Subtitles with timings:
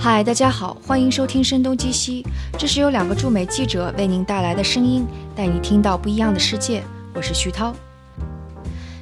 [0.00, 2.22] 嗨，大家好，欢迎收听《声东击西》，
[2.56, 5.04] 这是由两个驻美记者为您带来的声音，
[5.34, 6.84] 带你听到不一样的世界。
[7.12, 7.74] 我是徐涛。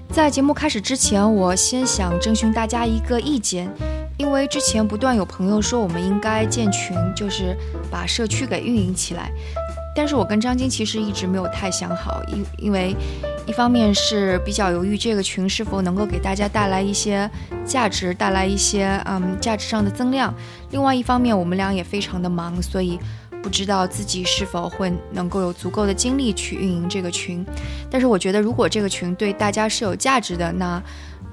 [0.09, 3.71] 在节目开始之前，我先想征询大家一个意见，
[4.17, 7.55] 因为之前不断有朋友说我们应该建群，就是
[7.91, 9.31] 把社区给运营起来。
[9.97, 12.95] 但是我跟张晶其实一直没有太想好，因因为
[13.47, 17.29] 一方面是比较犹豫这个群是否能够给大家带来一些
[17.65, 20.33] 价值，带来一些嗯价值上的增量。
[20.71, 22.99] 另外一方面，我们俩也非常的忙，所以
[23.43, 27.45] 不知道自己是否会能够有足够的精力去运营这个群。
[27.91, 30.83] 但是我觉得，如果这个群对大家是有价值的，那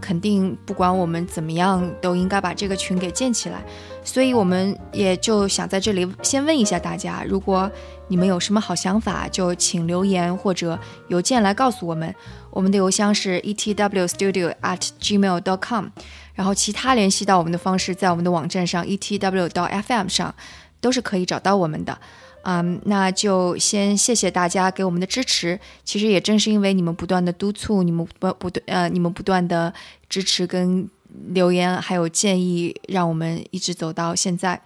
[0.04, 3.64] 肯定不管我们怎么样，都应该把这个群给建起来。
[4.04, 7.72] 所以我们也就想在这里先问一下大家，如果
[8.10, 10.78] 你们有什么好想法，就请留言或者
[11.08, 12.14] 邮件来告诉我们。
[12.52, 15.86] 我们的邮箱是 etwstudio at gmail dot com，
[16.34, 20.36] 然后其他联系到我们的方式，在我们的网站上 etw.fm 上
[20.82, 21.98] 都是可以找到我们的。
[22.44, 25.60] 嗯，那就先谢谢大家给我们的支持。
[25.84, 29.74] 其实也正是因为你们不断的督促，你们不不断呃，你们不断的
[30.08, 30.88] 支持跟
[31.30, 34.62] 留言还有建议，让我们一直走到现在。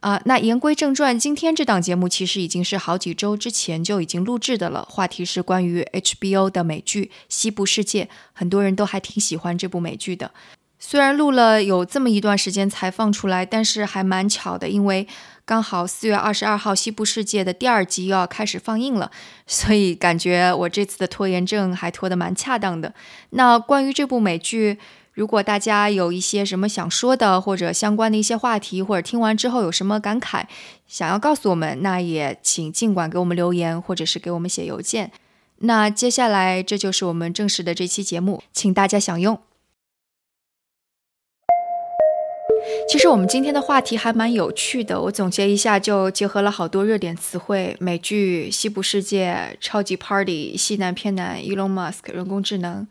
[0.00, 4.84] 啊，那言归正传，今天这档节目其实已经是好几周之前就已经录制的了。
[4.90, 10.32] 话题是关于 HBO 的美剧《西部世界》，很多人都还挺喜欢这部美剧的。
[10.80, 15.06] 虽然录了有这么一段时间才放出来，但是还蛮巧的，因为
[15.52, 19.10] 刚好四月二十二号《西部世界》的第二集又要开始放映了，
[19.46, 22.94] 所以感觉我这次的拖延症还拖得蛮恰当的。
[23.28, 24.78] 那关于这部美剧，
[25.12, 30.46] 如果大家有一些什么想说的，或者相关的一些话题，或者听完之后有什么感慨，
[30.88, 35.12] 想要告诉我们，那也请尽管给我们留言，或者是给我们写邮件。
[35.58, 39.38] 那接下来这就是我们正式的这期节目，请大家享用。
[42.88, 52.86] 其实我们今天的话题还蛮有趣的，我总结一下，就结合了好多热点词汇：美剧、西部世界、超级 Party、西南偏南、Elon Musk、人工智能，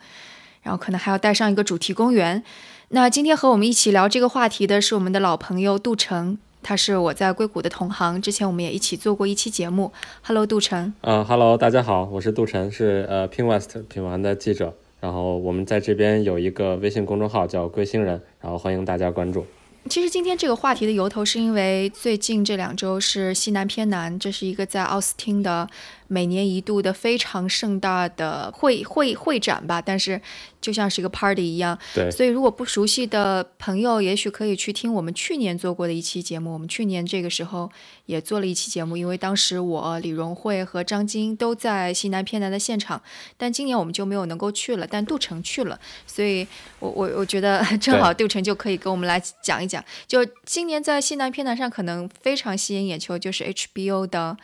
[0.63, 2.43] 然后可能还要带上一个主题公园。
[2.89, 9.91] 那今天和我们一起聊这个话题的是我们的老朋友杜成，他是我在硅谷的同行，之前我们也一起做过一期节目。
[10.23, 10.91] Hello，杜成。
[11.01, 14.73] 啊，Hello，大家好，我是杜成，是呃 PingWest 品玩的记者。
[14.99, 19.45] 然后我们在这边有一个微信公众号叫“归星人”，然后欢迎大家关注。
[19.89, 25.67] 其实今天这个话题的由头是因为最近这两周是西南偏南，这是一个在奥斯汀的
[26.11, 30.21] 每年一度的非常盛大的会会会展吧，但是
[30.59, 31.79] 就像是一个 party 一样。
[31.93, 36.51] 对，所以如果不熟悉的朋友，也许可以去听我们去年做过的一期节目。
[36.51, 37.71] 我们去年这个时候
[38.07, 43.01] 也做了一期节目，因为当时我李荣慧和张晶都在西南偏南的现场，
[43.37, 46.45] 但今年我们就没有能够去了，但杜成去了，所以
[46.79, 49.81] 我我我觉得正好杜成就可以跟我们来讲一讲。
[50.05, 54.35] 就今年在西南偏南上可能非常吸引眼球，就是 HBO 的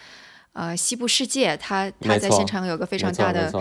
[0.57, 3.53] 呃西部世界，它它在现场有个非常大的，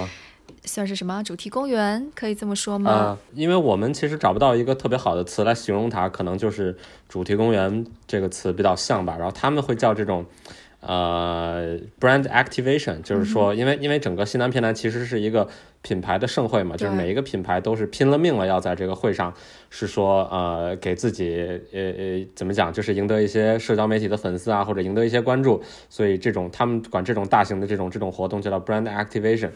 [0.65, 2.91] 算是什么主题公园，可以这么说吗？
[2.91, 6.75] 呃，因为我们其实找不到一个特别好的词来形容它，可能就是
[7.07, 9.17] 主题公园这个词比较像吧。
[9.19, 10.25] 然后他们会叫这种
[10.81, 15.47] 呃 brand activation，就是说，因为因为整个西南偏南其实是一个
[15.83, 19.33] 品牌的盛会嘛，就是每一个品牌都是拼了命了要在这个会上。
[19.69, 21.37] 是说，呃，给自己，
[21.73, 25.61] 呃呃，怎么讲，就是赢得一些社交媒体的粉丝啊，或者赢得一些关注，
[25.91, 29.51] 所以这种他们管这种大型的这种这种活动叫做 brand activation。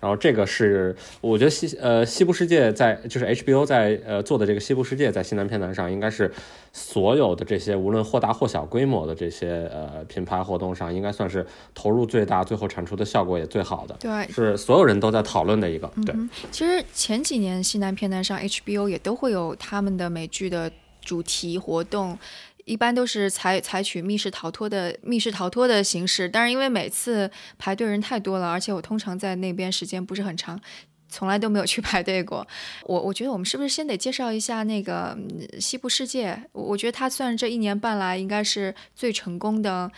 [0.00, 6.30] 然后这个是我觉得西呃西部世界在就是 HBO 在呃做的这个西部世界在西南偏南上应该是
[6.72, 11.44] 所有的这些无论或大或小规模的这些呃品牌活动上应该算是
[11.74, 13.96] 投入最大，最后产出的效果也最好的。
[13.98, 15.92] 对，是所有人都在讨论的一个。
[16.04, 16.14] 对，
[16.50, 19.56] 其实前几年西南偏南上 HBO 也都会有。
[19.58, 22.16] 他们的美剧的主题活动
[22.66, 27.28] 一般都是采采取密室逃脱的密室逃脱的形式，但是因为每次
[27.58, 30.60] 排队人太多了，而且我通常在那边时间不是很长，
[31.08, 32.46] 从来都没有去排队过。
[32.84, 35.16] 我我觉得我们是不是先得介绍一下那个
[35.58, 36.38] 西部世界？
[36.52, 39.90] 我觉得它算这一年半来应该是最成功的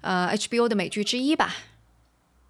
[0.00, 1.54] 呃 HBO 的美剧之一吧。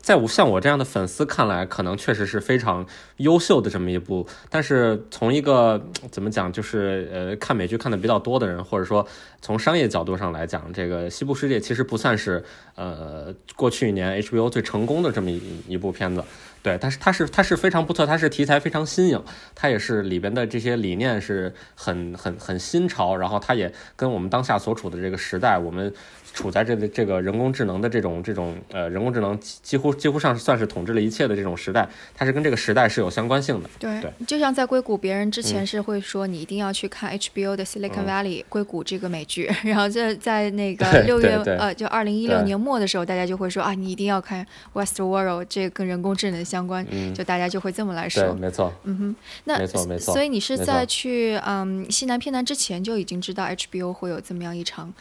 [0.04, 2.86] 在我像我这样的粉丝看来，可能确实是非常
[3.16, 4.28] 优秀的这么一部。
[4.50, 9.06] 但是从一个怎么讲，就是呃看美剧看的比较多的人，或者说
[9.40, 16.22] 从商业角度上来讲，这个《西部世界》其实不算是呃过去一年 HBO 最成功的这么一一部片子。
[16.62, 19.22] 对，但是它是它是非常不错，它是题材非常新颖，
[19.54, 25.94] 它也是里边的这些理念是很很很新潮，然后它也跟我们当下所处的这个时代，我们。
[26.34, 33.70] 处在这个这个人工智能的这种这种呃人工智能几乎几乎上算是统治了一切的这种时代，它是跟这个时代是有相关性的。
[33.78, 46.84] 对对，就像在硅谷，别人之前是会说你一定要去看 HBO 的 Silicon Valley 硅谷这个美剧， 然后在在那个六月呃就二零一六年末的时候，大家就会说啊你一定要看 Westworld，这跟人工智能相关，
[47.14, 48.34] 就大家就会这么来说。
[48.34, 48.72] 没错。
[48.82, 50.12] 嗯哼，那没错没错。
[50.12, 54.92] 所以你是在去嗯西南偏南之前就已经知道 HBO 会有这么样一场。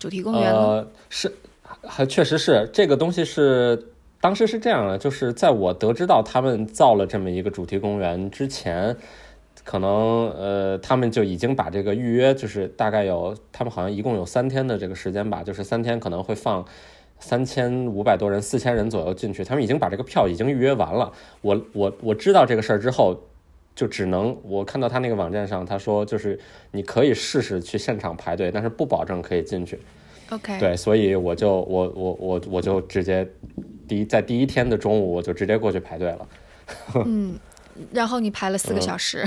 [0.00, 1.30] 主题公园呃，是，
[1.82, 8.96] 还确实是这个东西是当时是这样的，就是在我得知到他们造了这么一个主题公园之前，
[9.62, 16.64] 可能呃他们就已经把这个预约，就是大概有他们好像一共有三天的这个时间吧，就是三天可能会放
[17.18, 21.12] 三千五百多人、四千人左右进去，他们已经把这个票已经预约完了。
[21.42, 23.20] 我我我知道这个事儿之后。
[23.80, 26.38] 就只能我看到他那个网站上，他说就是
[26.70, 29.80] 你可以试试去现场排队，但是不保证可以进去。
[30.28, 33.26] OK，对，所以我就我我我我就直接
[33.88, 36.28] 第一在第一天的中午我就直接过去排队了。
[37.06, 37.38] 嗯，
[37.90, 39.24] 然后你排了四个小时。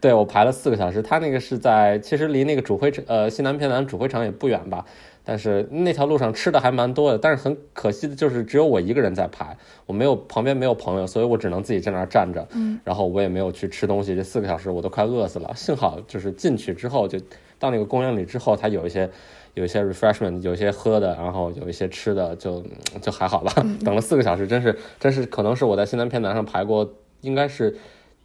[0.00, 1.00] 对，我排了四个小时。
[1.00, 4.84] 他那个是在其实离那个主会场呃西南偏南主会场也不远吧。
[5.30, 9.56] 但是那条路上吃的还蛮多的，但是很可惜的就是只有我一个人在排，
[9.86, 12.44] 我没有旁边没有朋友，所以我只能自己在那儿站着。
[12.52, 15.52] 嗯，然后我也没有去吃东西，这四个小时我都快饿死了。
[15.54, 17.16] 幸好就是进去之后，就
[17.60, 19.08] 到那个公园里之后，它有一些
[19.54, 22.64] 有一些 refreshment，有一些喝的，然后有一些吃的，就
[23.00, 23.52] 就还好吧。
[23.84, 27.76] 等了四个小时，真是真是可能是我在西南偏南上排过，应该是。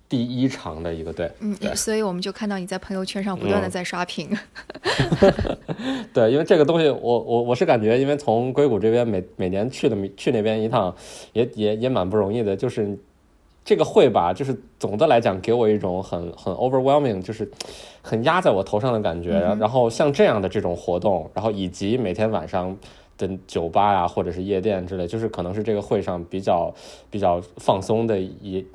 [0.08, 4.30] 第一场的一个队，嗯，所以我们就看到你在朋友圈上不断的在刷屏。
[6.14, 10.96] 对，因为这个东西，我我我是感觉，因为从硅谷这边每每年去的去那边一趟，
[11.34, 12.56] 也也也蛮不容易的。
[12.56, 12.98] 就是
[13.64, 17.50] 这个会吧，就是总的来讲，给我一种很很 overwhelming，就是
[18.02, 19.32] 很压在我头上的感觉。
[19.60, 22.78] 然后像这样的这种活动，然后以及每天晚上。
[23.18, 26.74] 的酒吧呀，或者是夜店之类，就是可能是这个会上比较
[27.10, 28.66] 比较放松的，一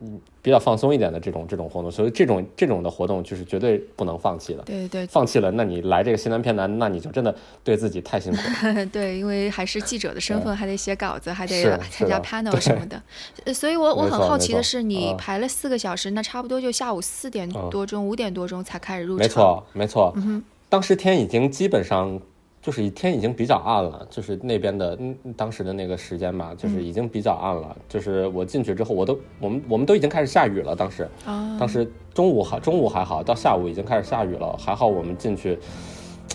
[0.42, 4.62] 比较放松一点的这种这种活动，所以这种这种的活动就是绝对不能放弃的。
[4.62, 8.86] 对对，放弃了，那你来这个西南偏南，那你就真的对自己太辛苦了。
[8.92, 13.52] 对，因为还是记者的身份，还得写稿子，还得参加 panel 什么的。
[13.52, 19.22] 所以我我很好奇的是，你排了四个小时，那差不多就下午四点多钟、五点多钟才开始入场。
[19.22, 20.12] 没错，没错。
[20.16, 22.18] 嗯哼，当时天已经基本上。
[22.62, 24.98] 就是天已经比较暗了，就是那边的
[25.34, 27.74] 当时的那个时间吧，就是已经比较暗了。
[27.88, 30.76] 就是我进去之后，我都我们我们都已经开始下雨了。
[30.76, 34.54] 当时，啊当时中午还中午还好，到下午已经开始下雨了。
[34.58, 35.58] 还好我们进去，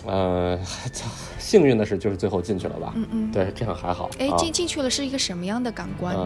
[0.04, 0.58] 呃，
[1.38, 2.92] 幸运的是就是最后进去了吧。
[2.96, 4.10] 嗯嗯，对，这样还好。
[4.18, 6.16] 哎，进进去了是一个什么样的感官？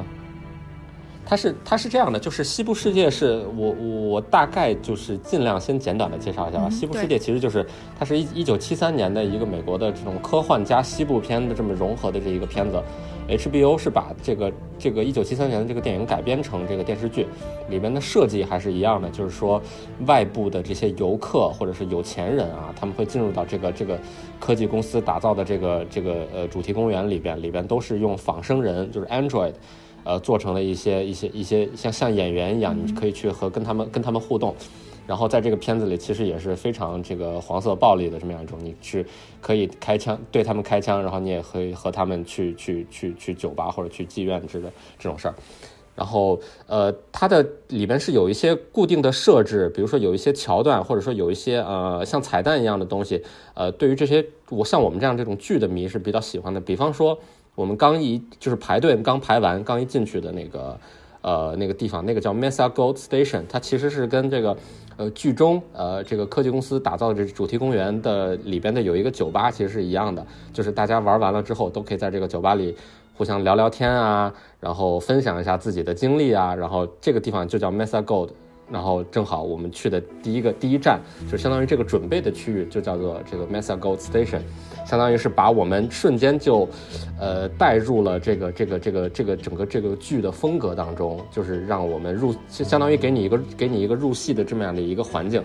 [1.30, 6.68] 它是它是这样的，就是西部世界是我我大概就是尽量先简短的介绍一下吧。
[6.68, 7.64] 西部世界其实就是
[7.96, 12.82] 它是一一九七三年的一个美国的这种科幻加西部片的这么融合的这一个片子
[13.28, 17.28] ，HBO 是把这个这个一九七三年的这个电影改编成这个电视剧，
[17.68, 19.62] 里面的设计还是一样的，就是说
[20.06, 23.96] 外部的这些游客或者是有钱人啊，他们会进入到这个这个
[24.40, 29.52] 科技公司打造的这个这个呃主题公园里边，里边都是用仿生人，就是 Android。
[30.04, 34.54] 呃，做成了一些一些一些像像演员一样，你可以去和跟他们跟他们互动，
[35.06, 39.04] 然后在这个片子里其实也是非常这个黄色暴力的这么样一种，你去
[39.40, 44.68] 可以开枪对他们开枪，然后你也可以和他们去去去去酒吧或者去妓院之类
[44.98, 45.34] 这种事儿，
[45.94, 53.22] 然后呃，它的里边是有一些固定的设置，比如说有一些桥段，或者说有一些呃像彩蛋一样的东西，
[53.54, 57.18] 呃，对于这些我像我们这样这种剧的迷是比较喜欢的，比方说。
[57.60, 60.80] 我们刚一就是排队刚排完，刚一进去的那个，
[61.20, 64.56] 呃，那个地方，那个叫 Mesa Gold Station，它其实是跟这个，
[64.96, 72.74] 呃，剧中呃这个科技公司打造的这主题公园的里边的有一个酒吧，其实是一样的，就是大家玩完了之后，都可以在这个酒吧里
[73.14, 78.30] 互相聊聊天啊，然后分享一下自己的经历啊，然后这个地方就叫 Mesa Gold。
[78.70, 81.00] 然后正好我们去的第一个第一站，
[81.30, 84.40] 就相当于这个准备的区域，就叫做这个 Mesa Gold Station，
[84.86, 86.68] 相当于是把我们瞬间就，
[87.18, 95.42] 呃，带入了这个这个这个这个整个这个剧的风格当中，就是让我们入，相当于给你一个给你一个入戏的这么样的一个环境，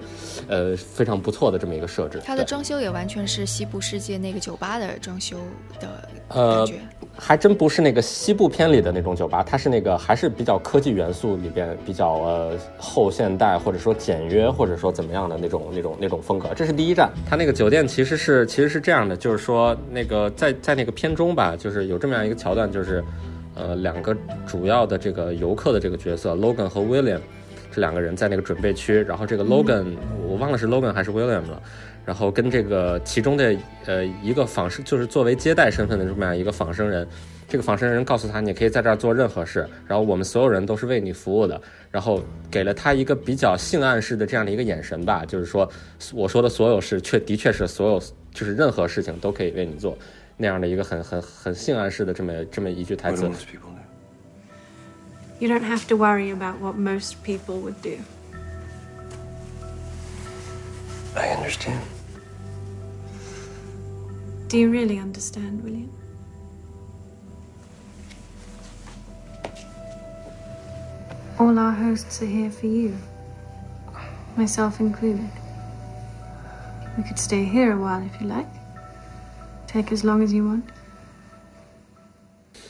[0.48, 2.22] 呃，非常不错的这么一个设置。
[2.24, 5.38] 它的装修也完全是西部世界那个酒吧的装修
[5.80, 6.80] 的感觉。
[7.18, 16.50] 还真不是那个西部片里的那种酒吧，它是那个还是比较科技元素里边比较呃后现代或者说简约或者说怎么样的那种那种那种风格。
[16.56, 23.04] 这是第一站，它那个酒店其实是其实是这样的，就是说那个在在那个片中吧，就是有这么样一个桥段，就是
[23.56, 27.20] 呃两个主要的这个游客的这个角色，Logan 和 William
[27.72, 29.86] 这两个人在那个准备区，然后这个 Logan、
[30.28, 31.62] 我忘了是 Logan 还是 William 了，
[32.06, 37.08] 然后跟这个其中的呃一个仿生，就是作为接待身份的这么样一个仿生人。
[37.48, 42.20] 这个仿生人告诉他，你可以在这儿做任何事，然后我们所有人都是为你服务的，然后
[42.50, 45.70] 给了他一个比较性暗示的这样的一个眼神吧，就是说
[46.12, 48.02] 我说的所有事，确的确是所有，
[48.34, 49.96] 就是任何事情都可以为你做，
[50.38, 53.30] 那样的一个很很很性暗示的这么这么一句台词 do。
[53.30, 55.46] most people do?
[55.46, 57.98] You don't have to worry about what most people would do.
[61.14, 61.95] I understand.
[64.49, 65.91] Do you really understand, William?
[71.39, 72.93] All our hosts are here for you,
[74.37, 75.31] myself included.
[76.99, 78.49] We could stay here a while if you like.
[79.67, 80.65] Take as long as you want.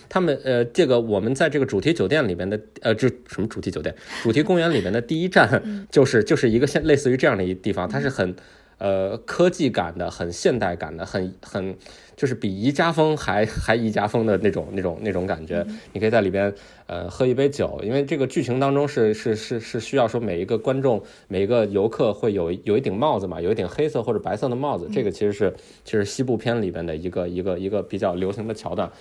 [0.09, 3.95] 他们呃，这个我们在这个主题酒店里面的呃，这什么主题酒店？
[4.23, 8.35] 主题公园里面的第一站就是就是一个像类似于这样的一地方，它是很
[8.77, 11.75] 呃科技感的、很现代感的、很很
[12.15, 15.65] 就是比宜家风还还宜家风的那种那种那种感觉。
[15.94, 16.53] 你可以在里边
[16.88, 25.53] 呃喝一杯酒，因为这个剧情当中是是是是需要说每一个观众每一个游客会有有一顶帽子嘛，有一顶黑色或者白色的帽子，这个其实是
[25.84, 28.91] 其实西部片里边的一个一个一个比较流行的桥段。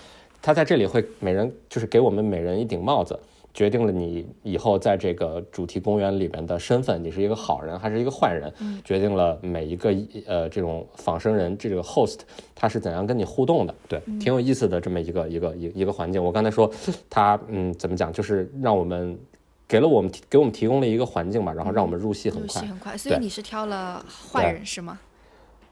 [0.41, 3.19] 他在这里会每人就是给我们每人一顶帽子，
[3.55, 9.95] 决定了你以后在这个主题公园里面的身份，你是一个好人还是一个坏人，决定了每一个
[10.27, 12.19] 呃这种仿生人这个 host
[12.53, 16.21] 他是怎样跟你互动的，对，挺有意思的这么一个一个一一个环境。
[16.21, 16.69] 我刚才说
[17.09, 19.17] 他嗯怎么讲，就是让我们
[19.65, 22.71] 给了我们提给我们提供了一个环境吧，然后让我们入戏很快入戏。
[22.71, 24.99] 很快，所以你是挑了坏人是吗？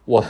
[0.05, 0.23] 我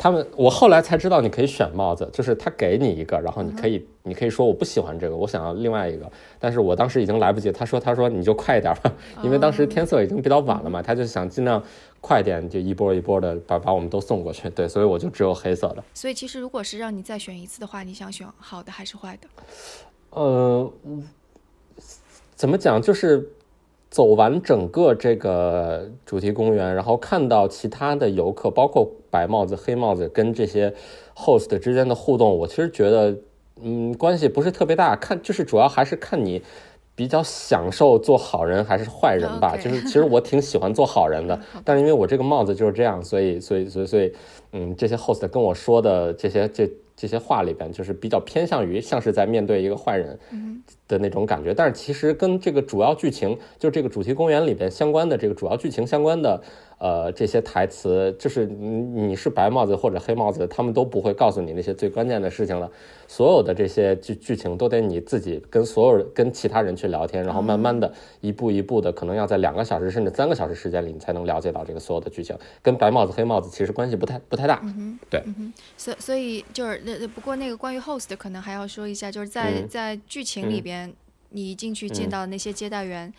[0.00, 8.92] 他们我后来才知道你可以选帽子，就是他给你一个，然后你可以、你可以说我不喜欢这个，我想要另外一个，但是我当时已经来不及，他说他说你就快一点吧，
[9.24, 11.60] 因为当时天色已经比较晚了嘛，他就想尽量
[12.00, 15.82] 快点，就一波一波的把把我们都送过去，对，所以我就只有黑色的。
[15.94, 19.28] 所以其实如果是让你再选一次的话，你想选好的还是坏的？
[20.10, 20.72] 呃，
[22.36, 22.80] 怎么讲？
[22.80, 23.28] 就是
[23.90, 30.72] 走完整个这个主题公园，然后看到其他的游客，包括白帽子、黑帽子跟这些
[31.16, 33.16] host 之间的互动，我其实觉得，
[33.62, 34.94] 嗯，关系不是特别大。
[34.94, 36.42] 看，就是主要还是看你
[36.94, 39.56] 比较享受做好人还是坏人吧。
[39.56, 44.12] 就是其实我挺喜欢做好人的，但是因为我这个帽子就是这样，所以所以所以所以，
[44.52, 50.18] 嗯，这些 host 跟我说的这些这这些话里边，就是比较偏向于像是在面对一个坏人
[50.88, 51.54] 的那种感觉。
[51.54, 56.42] 但是其实跟这个主要剧情，就这个主题公园里边相关的这个主要剧情相关的，
[56.78, 62.70] 呃，这些台词，就是你你是白帽子或者黑帽子，他们都不会告诉你那些最关键的事情了。
[63.06, 67.90] 所有的这些剧剧情都得你自己跟所有人跟其他人去聊天，然后慢慢的
[68.20, 72.36] 一步一步的，可能要在两个小时甚至三个小时时间里，你才能了解到这个所有的剧情。
[72.62, 74.62] 跟白帽子黑帽子其实关系不太不太大。
[75.08, 75.22] 对，
[75.76, 80.77] 所所以就是那那不过那个关于 host 可能还要说一下，就是在、嗯在剧情里边，
[81.30, 83.12] 你一进去见到那些接待员。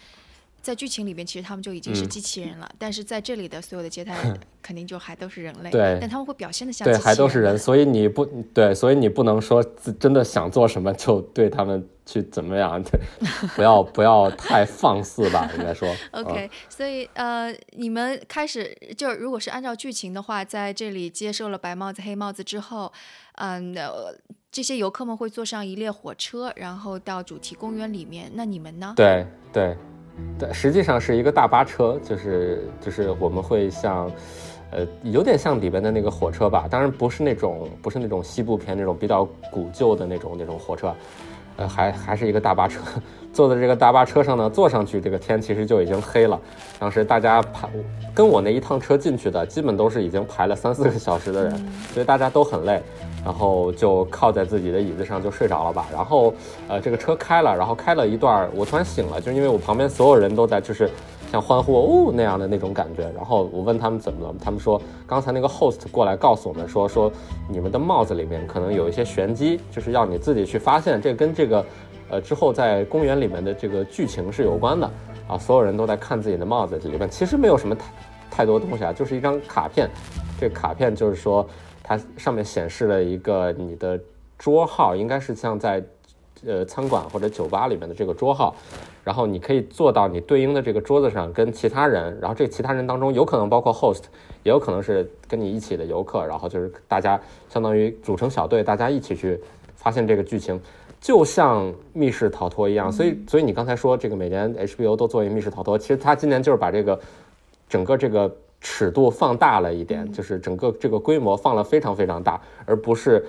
[0.62, 4.13] 在剧情里边，其实他们就已经是嗯机器人了，但是在这里的所有的接待
[4.62, 9.63] 肯定就还都是人类，对但他们会表现的像对，还都是人，所以你不对，所以你不能说
[9.98, 13.00] 真的想做什么就对他们去怎么样，对，
[13.56, 15.88] 不要不要太放肆吧， 应该说。
[16.12, 22.92] OK，、所以呃，你们开始就如果是按照剧情的话，在这里接受了白帽子、黑帽子之后，
[23.36, 24.16] 嗯、呃，
[24.51, 28.32] 这些游客们会坐上一列火车，然后到主题公园里面。
[28.34, 28.94] 那你们呢？
[28.96, 29.24] 对
[29.54, 29.78] 对
[30.39, 34.12] 对，实际上是一个大巴车，就是就是我们会像，
[34.72, 40.94] 呃，有点像里边的那个火车吧，当然不是那种不是那种西部片那种比较古旧的那种那种火车，
[41.60, 42.80] 呃，还还是一个大巴车。
[43.32, 46.39] 坐在这个大巴车上呢，坐上去这个天其实就已经黑了。
[46.80, 47.70] 当时大家排
[48.13, 51.51] 跟我那一趟车进去的，基本都是已经排了三四个小时的人，
[51.94, 52.82] 所以大家都很累，
[53.24, 55.86] 然后就靠在自己的椅子上就睡着了吧。
[55.94, 56.34] 然后
[56.68, 60.89] 呃，这个车开了，然后开了一段儿，我突然醒了，就是因为我旁边所有人都在就是
[61.31, 63.03] 像欢呼哦那样的那种感觉。
[63.15, 67.12] 然后我问他们怎么了，他们说刚才那个 host 过来告诉我们说说
[67.48, 71.65] 你们的帽子里面可能有一些玄机，就是要你自己去发现，这跟这个
[72.09, 74.89] 呃之后在公园里面的这个剧情是有关的
[75.27, 75.38] 啊。
[75.38, 77.86] 所有人都在看自己的帽子，这里面其实没有什么太
[78.31, 79.89] 太多东西啊，就是一张卡片。
[80.39, 81.45] 这卡片就是说
[81.83, 84.00] 它上面显示了一个你的
[84.38, 85.83] 桌号，应该是像在
[86.45, 88.55] 呃餐馆或者酒吧里面的这个桌号。
[89.03, 94.03] 然后你可以坐到你对应的这个桌子上，跟其他人，然后这其他人当中有可能包括 host，
[94.43, 97.19] 也有可能是跟你一起的游客，然后就是大家
[97.50, 99.39] 相当于组成小队，大家一起去
[99.75, 100.59] 发现这个剧情。
[101.01, 107.00] 就像密室逃脱一样，所以所以你刚才说这个每年 HBO 都做一密室逃脱，其实他今年就是把这个
[107.69, 113.25] 整个这个尺度放大了一点，就是整个这个规模放了非常非常大，而不是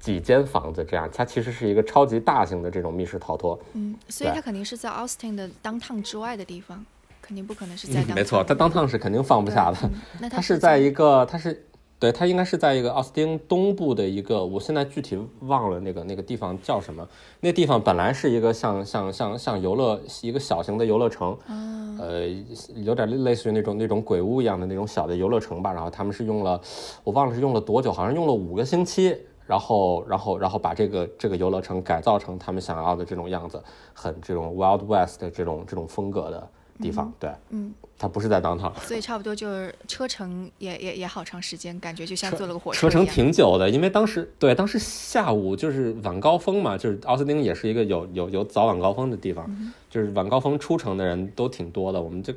[0.00, 3.56] 几间房子这样，它其实是一个超级大型的这种密室逃脱。
[3.74, 6.84] 嗯，所以它肯定是在 Austin 的 downtown 之外的地方，
[7.20, 9.76] 肯定不可能是在 downtown、嗯没错，它当趟是肯定放不下的。
[9.84, 9.90] 嗯
[10.20, 11.66] 那它它是在一个，它是
[11.98, 17.06] 对，它应该是在一个奥斯汀东部的一个，我现在具体忘了那个那个地方叫什么。
[17.40, 21.36] 那地方本来是一个像像像像游乐一个小型的游乐城，
[21.98, 22.26] 呃，
[22.74, 25.74] 有点类类似于那种那种鬼屋一样的那种小的游乐城吧。
[25.74, 26.58] 然后他们是用了，
[27.04, 29.14] 我忘了是用了多久，好像用了五个星期。
[29.50, 33.60] 然后，然后，然后把这个这个游乐城改造成他们想要的这种样子，
[33.92, 36.48] 很这种 Wild West 的这种这种风格的
[36.80, 37.12] 地方。
[37.18, 38.72] 对，嗯，它不是在当趟。
[38.82, 49.50] 所以差不多就是车程也也也好长时间，感觉就像坐了个火车车程挺久的，因为当时对当时下午就是晚高峰嘛，就是奥斯汀也是一个有有有早晚高峰的地方，
[49.90, 52.32] 就是晚高峰出城的人都挺多的，我们就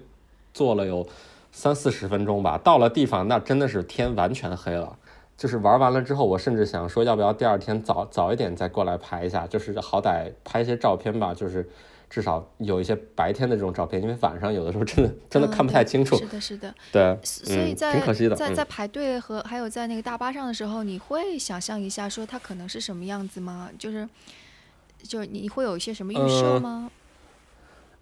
[0.52, 1.06] 坐了有
[1.52, 4.98] 三四十分钟吧，到了地方那真的是天完全黑了。
[5.44, 11.70] 就是玩完了之后，我甚至想说，要不要第二天早早一点再过来拍一下，就是好歹拍一些照片吧，就是
[12.10, 16.16] 至少有一些白天的这种照片，因为晚上有的时候真的真的嗯看不太清楚。
[16.16, 16.74] 是的，是的。
[16.94, 18.36] 对，嗯，所以在、挺可惜的。
[18.36, 23.70] 嗯在在排队和还有在那个大巴上的时候，你会想象一下说它可能是什么样子吗？
[23.78, 24.08] 就是
[25.02, 26.92] 就是你会有一些什么预设呃吗？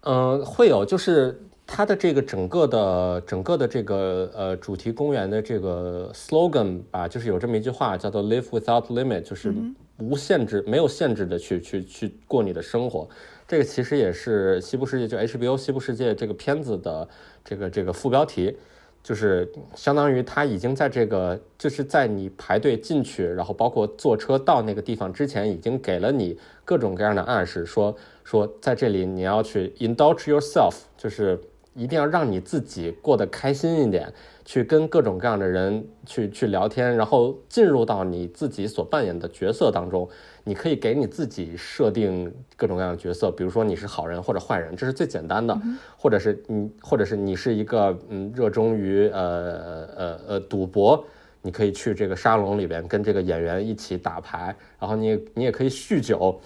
[0.02, 9.54] 嗯，会有，就是它的这个整个的整个的这个呃主题公园的这个 slogan 吧，就是有这么一句话叫做 “Live without limit”，就是
[9.98, 13.08] 无限制、没有限制的去去去过你的生活。
[13.48, 17.08] 这个其实也是《西部世界》就 HBO《西部世界》这个片子的
[17.44, 18.56] 这个这个副标题。
[19.02, 27.92] 就是相当于它已经在这个，就是在你排队进去，然后包括坐车到那个地方之前，已经给了你各种各样的暗示，说
[28.22, 31.36] 说在这里你要去 indulge yourself，就是
[31.74, 34.12] 一定要让你自己过得开心一点，
[34.44, 40.08] 去跟各种各样的人去去聊天，然后进入到你自己所扮演的角色当中。
[40.44, 45.56] 你可以给你自己设定各种各样的角色，比如说你是好人或者坏人，这是最简单的，
[45.96, 51.02] 或者是你，或者是你是一个嗯热衷于呃呃呃赌博，
[51.40, 56.40] 你可以去这个沙龙里边跟这个演员一起打牌，然后你你也可以酗酒。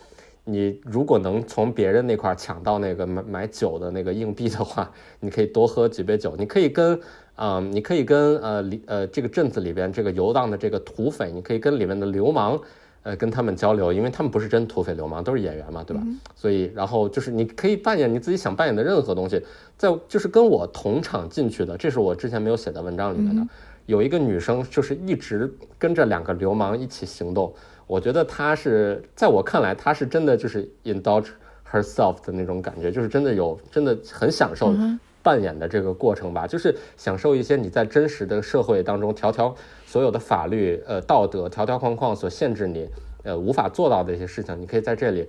[0.48, 6.36] 你如果能从别人那块抢到那个买买酒的那个硬币的话， 你可以多喝几杯酒。
[6.38, 6.98] 你可以跟，
[7.34, 12.60] 嗯，你可以跟呃里呃这个镇子里边这个游荡的这个土匪，你可以跟里面的流氓，
[13.02, 16.02] 呃跟他们交流，因为他们不是真土匪流氓，都是演员嘛，对吧？
[16.36, 19.42] 所以然后就是你可以扮演你自己想扮演的任何东西，
[19.76, 23.42] 在就是跟我同场进去的，这是我之前没有写在文章里面的。
[23.86, 27.52] 有一个女生就是一直跟着两个流氓一起行动。
[27.86, 31.28] 我觉得她是在我看来，她是真的就是 indulge
[31.70, 34.74] herself 的那种感觉，就是真的有真的很享受
[35.22, 39.54] 扮演的这个过程吧，就是享受一些你在真实的社会当中条条
[39.86, 42.88] 所有的法律呃道德条条框框所限制你
[43.24, 45.28] 呃无法做到的一些事情，你可以在这里。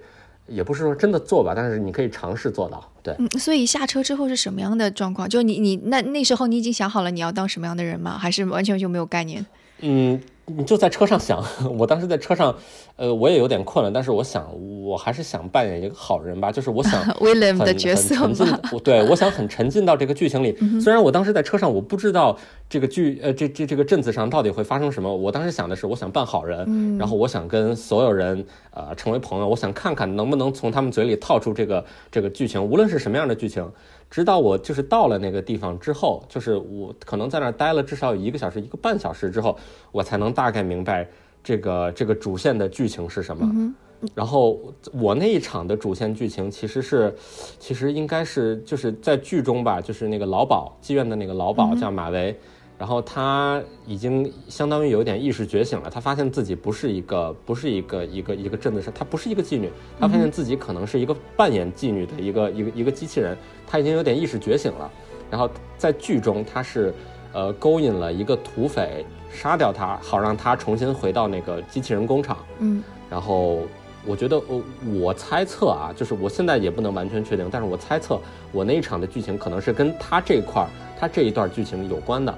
[0.49, 2.81] 也不是说真的做吧，但是你可以尝试做到。
[3.03, 5.27] 对，嗯，所以下车之后是什么样的状况？
[5.27, 8.17] 就你你那那时候你已经想好了你要当什么样的人吗？
[8.17, 9.45] 还是完全就没有概念？
[9.81, 11.43] 嗯，你就在车上想，
[11.77, 12.55] 我当时在车上，
[12.95, 14.47] 呃，我也有点困了，但是我想，
[14.81, 18.47] 我还是想扮演一个好人吧，就是我想 William 很的角色沉浸
[18.81, 20.57] 对我想很沉浸到这个剧情里。
[20.79, 22.37] 虽然我当时在车上，我不知道
[22.69, 25.13] 这个剧，呃，这这这个镇子上到底会发生什么。
[25.13, 33.69] 我当时想的是，我想扮好人，然后我想跟所有人呃成为朋友，我想看看能不能从他们嘴里套出这个这个剧情，无论是什么样的剧情。
[34.09, 39.57] 直到我就是到了那个地方之后，就是我可能在那儿待了至少有一个小时、一个半小时之后，
[39.91, 41.07] 我才能大概明白
[41.43, 43.73] 这个这个主线的剧情是什么。
[44.13, 44.59] 然后
[44.93, 47.15] 我那一场的主线剧情其实是，
[47.59, 52.37] 其实应该是就是在剧中吧，就是那个老鸨妓院的那个老鸨叫马维，
[52.77, 59.67] 然后他已经相当于有点意识觉醒了，他发现自己不是一个不是一个一个一个镇子上，他不是一个妓女，
[59.99, 63.35] 他发现自己可能是一个扮演妓女的一个一个一个机器人，
[63.67, 64.89] 他已经有点意识觉醒了。
[65.29, 66.93] 然后在剧中他是
[67.33, 72.37] 呃勾引了一个土匪，杀掉他，好让他重新回到那个机器人工厂。
[72.59, 73.59] 嗯然后
[74.05, 74.63] 我觉得，我
[75.01, 78.19] 我猜测啊，就是我现在也不能完全确定，但是我猜测
[78.53, 82.33] 我那一场的剧情可能是跟他这块儿，他这一段剧情有关的。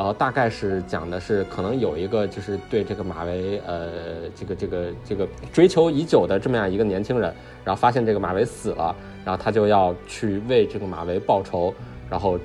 [0.00, 3.86] 然后大概是讲的是，可能有一个就是对这个马维，呃，
[4.34, 7.30] 这个这个这个追求已久的这么样一个年轻人，
[7.66, 11.74] 然后发现这个马维死了，然后他就要去为这个马维报仇，
[12.08, 12.38] 然后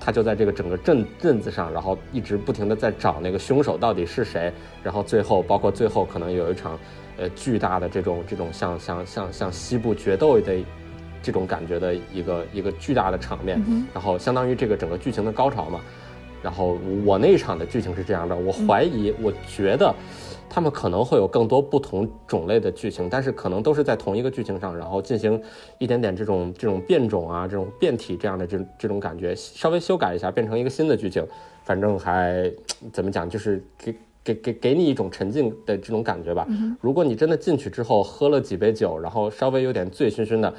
[0.00, 6.76] 他就在这个整个镇镇子上，然后一直不停的在找那个凶手到底是谁，然后最后包括最后可能有一场，
[7.16, 10.52] 呃，巨大的这种这种像像像像西部决斗的
[11.22, 13.62] 这种感觉的一个一个巨大的场面，
[13.94, 15.80] 然后相当于这个整个剧情的高潮嘛。
[16.44, 16.76] 然后
[17.06, 19.92] 我那一场的剧情是这样的，我怀疑，我觉得
[20.46, 25.40] 他们可能会有更多不同种类的剧情，但是可能都是在同一个剧情上，然后进行
[25.78, 31.26] 一点点这种这种变种啊，这种变体这样的这这种感觉，稍微修改一下，变成一个新的剧情，
[31.64, 32.52] 反正还
[32.92, 36.46] 怎么讲，就是给给给给你一种沉浸的这种感觉吧。
[36.82, 40.52] 如果你真的进去之后喝了几杯酒，然后稍微有点醉醺醺的。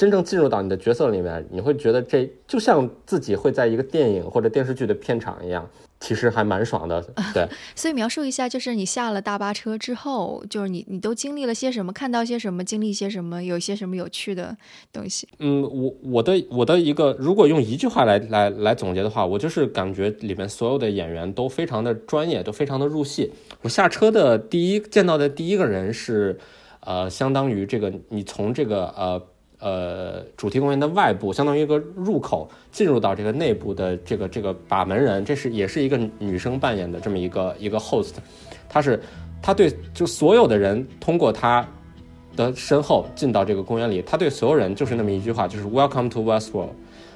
[0.00, 5.68] 真正进入到你的角色里面，你会觉得这就像自己会在一个电影或者电视剧的片场一样，
[6.00, 7.02] 其实还蛮爽的。
[7.34, 14.56] 对，所以描述一下，就是你下了大巴车之后，就是你你都经历了些什么，看到些什么，经历些什么，有一些什么有趣的
[14.90, 15.28] 东西。
[15.38, 23.30] 嗯，我我的我的一个，如果用一句话来来来总结的话，我就是感觉里面所有的演员都非常的专业，都非常的入戏。
[23.60, 26.40] 我下车的第一见到的第一个人是，
[26.80, 29.22] 呃，相当于这个你从这个呃。
[29.60, 38.14] 呃，主题公园的外部相当于一个入口，进入到这个内部的这个这个把门人，这是也是一个女生扮演的这么一个一个 host，
[38.68, 38.98] 他是
[39.42, 41.66] 他对就所有的人通过他
[42.36, 46.70] 的身后进到这个公园里，他对所有人就是那么一句话，就是 Welcome to Westworld，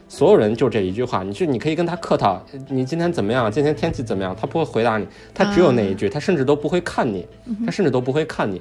[0.07, 3.51] 所有人就这一句话，你就你可以跟他客套，你今天怎么样？
[3.51, 4.37] 今天天气怎么样？
[4.39, 7.27] 他不会回答你，他只有那一句，他甚至都不会看你，
[7.65, 8.61] 他甚至都不会看你。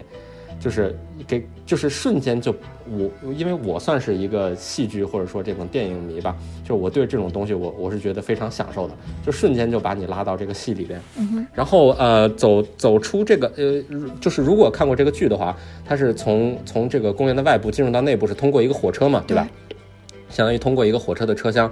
[0.64, 0.96] 就是
[1.28, 2.56] 给，就是瞬间就
[2.90, 8.94] 我，因为我算是一个戏剧或者说这种电影迷吧，就我对这种东西，我我是觉得非常享受的，
[9.26, 11.02] 就瞬间就把你拉到这个戏里边。
[11.18, 13.84] 嗯然后呃，走走出这个呃，
[14.22, 19.46] 就是如果看过这个剧的话，它是从从这个公园的外部进入到内部是通过一个火车嘛，对吧？
[20.30, 21.70] 相当于通过一个火车的车厢。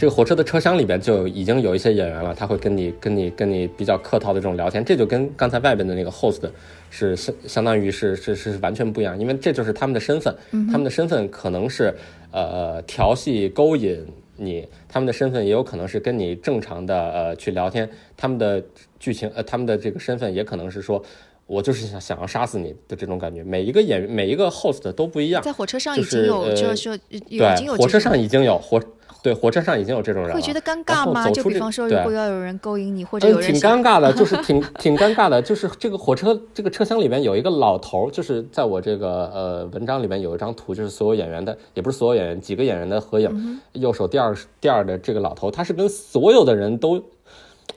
[0.00, 6.40] 这个火车的车厢里边就已经有一些演员了，他会跟你、跟你、跟你比较客套的这种聊天，这就跟刚才外边的那个 host
[6.88, 10.34] 是相相当于是是是完全不一样，因为这就是他们的身份，
[10.72, 11.94] 他们的身份可能是
[12.32, 14.02] 呃调戏勾引
[14.38, 17.86] 你，他们的身份也有可能是跟你正常的呃去聊天，
[18.16, 18.64] 他们的
[18.98, 21.04] 剧情呃他们的这个身份也可能是说
[21.46, 28.80] 我就是想想要杀死你的这种感觉，每一个演员每一个 host 都不一样，在火车上就已经有，就是说已经对，有火车上已经有火，
[29.22, 30.34] 对，火车上已经有这种人了。
[30.34, 31.30] 会觉得尴然尬吗？
[31.30, 43.60] 就比方说，如对果要有人勾引你，或者有嗯，挺尴尬的，就 是挺挺尴尬的，就是这个火车这个车厢里面有一个老头，就是在我这个呃文章里面有一张图，就是所有演员的，也不是所有演员，几个演员的合影。
[43.72, 47.02] 右手第二第二的这个老头，他是跟所有的人都，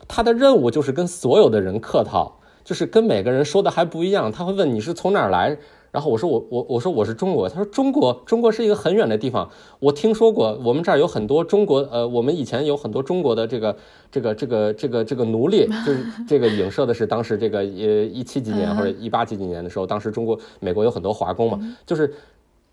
[0.08, 4.32] 他的任务就是跟所有的人客套，就是跟每个人说的还不一样。
[4.32, 5.58] 他会问你是从哪儿来，
[5.94, 13.78] 然后我说我我我说我是中国，他说中国中国是一个很远的地方，我听说过，我们这儿有很多中国呃，我们以前有很多中国的这个
[14.12, 22.12] 这个这个这个这个奴隶，就是 这个影射的是当时这个呃一七几年或者一八几几年的时候，当时中国美国有很多华工嘛，就是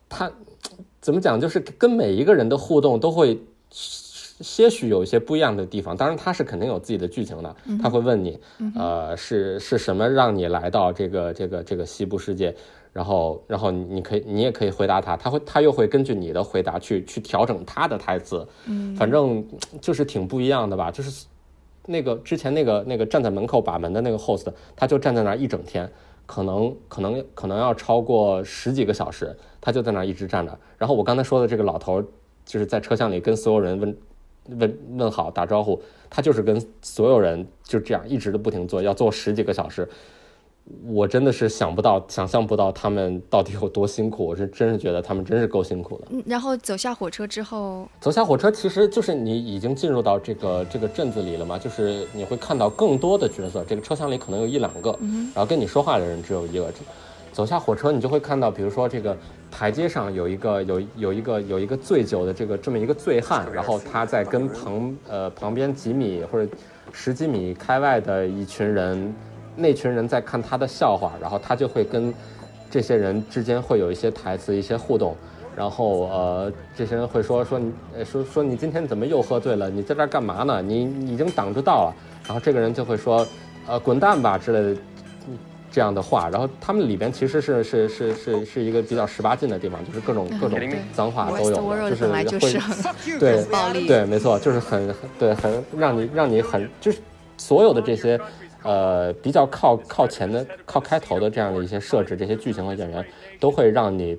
[0.08, 0.32] 他
[1.02, 3.38] 怎么讲，就是跟每一个人的互动都会。
[4.42, 8.40] 些许有一些不一样的地方，当然他是肯定有自己的剧情的，他会问你，
[8.74, 12.56] 呃，是是什么让你来到这个这个这个西部世界，
[12.92, 19.44] 然后然后你可以你也可以回答他，他会他又会根据你的回答去去调整他的台词，嗯反正
[19.80, 21.26] 就是挺不一样的吧，就是
[21.86, 25.90] 那个之前那个那个站在门口把门的那个 host，他就站在那儿一整天，
[26.26, 30.58] 可能可能可能要超过十几个小时，他就在那儿一直站着。
[30.76, 32.04] 然后我刚才说的这个老头儿，
[32.44, 33.96] 就是在车厢里跟所有人问
[34.58, 39.88] 问问好打招呼，他就是跟所有人就这样一直的不停做，要做十几个小时。
[40.86, 44.24] 我真的是想不到，想象不到他们到底有多辛苦。
[44.26, 46.08] 我是真是觉得他们真是够辛苦的。
[46.10, 54.90] 嗯然后走下火车之后，走下火车，其实就是你已经进入到这个这个镇子里了嘛，就是你会看到更多的角色，这个车厢里可能有一两个，
[55.34, 56.72] 然后跟你说话的人只有一个。
[57.32, 59.16] 走下火车，你就会看到，比如说这个
[59.52, 66.50] 台阶上有一个有有一个有一个醉酒的这个这么一个醉汉，然后他在跟旁呃旁边几米或者
[66.92, 69.14] 十几米开外的一群人，
[69.56, 72.12] 那群人在看他的笑话，然后他就会跟
[72.70, 75.16] 这些人之间会有一些台词、一些互动。
[75.56, 79.68] 然后呃，这些人会说说你呃说说你今天怎么又喝醉了？
[79.68, 80.62] 你在这儿干嘛呢？
[80.62, 81.94] 你你已经挡住道了。
[82.26, 83.26] 然后这个人就会说，
[83.66, 84.80] 呃，滚蛋吧之类的
[85.28, 85.36] 嗯
[85.70, 86.30] 这样的话。
[86.30, 90.58] 然后他们里边其实是是是是是一个比较十八禁的地方，就是各种各种
[90.94, 92.06] 脏话都有就是
[92.38, 93.44] 会 对
[93.86, 96.98] 对，没错，就是很很对，很让你让你很就是
[97.36, 98.18] 所有的这些
[98.62, 103.04] 呃比较靠靠前的靠开头的这样的一些设置，这些剧情和演员
[103.38, 104.16] 都会让你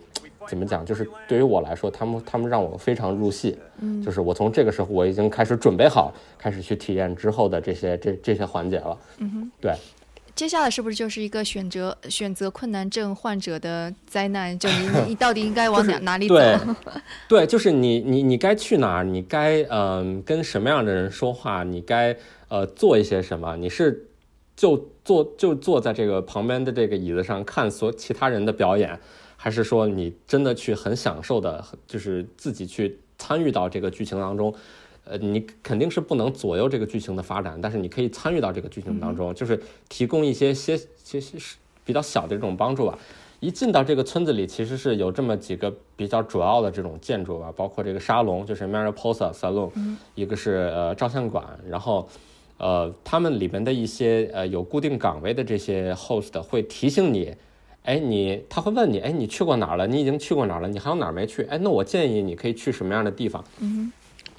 [0.47, 0.85] 怎么讲？
[0.85, 3.57] 就是对于我来说，他们他们让我非常入戏。
[3.79, 8.97] 嗯，就是我从这个时候我已经开始准备好，开始去体验之后的这些这这些环节了。
[9.19, 9.73] 嗯哼，对。
[10.33, 14.57] 接下来是不是就是一个选择选择困难症患者的灾难？
[14.57, 16.35] 就你你到底应该往哪哪里走？
[16.35, 16.57] 对，
[17.27, 19.03] 对，就是你你你该去哪儿？
[19.03, 21.63] 你该嗯跟什么样的人说话？
[21.63, 22.15] 你该
[22.47, 23.55] 呃做一些什么？
[23.57, 24.07] 你是
[24.61, 28.99] 就坐就坐在这个旁边的这个椅子上看所其他人的表演，
[29.35, 34.53] 还是说你真的去很享受的，就是自己去参与到这个剧情当中？
[35.05, 41.39] 呃，你肯定是不能左右这个剧情的发展，但是你可以参与到这个剧情当中，就是提供一些些些些
[41.83, 42.99] 比较小的这种帮助吧。
[43.39, 49.71] 一进到这个村子里，其实是有这么几个比较主要的这种建筑吧，包括这个沙龙，就是 Mariposa Salon，
[50.13, 52.07] 一个是呃照相馆，然后
[52.61, 57.33] 呃他们里面的一些呃有固定岗位的这些 host 会提醒你，
[57.83, 59.87] 哎你他会问你，哎你去过哪儿了？
[59.87, 60.67] 你已经去过哪儿了？
[60.67, 61.41] 你还有哪儿没去？
[61.49, 63.43] 哎那我建议你可以去什么样的地方？
[63.59, 63.91] 嗯。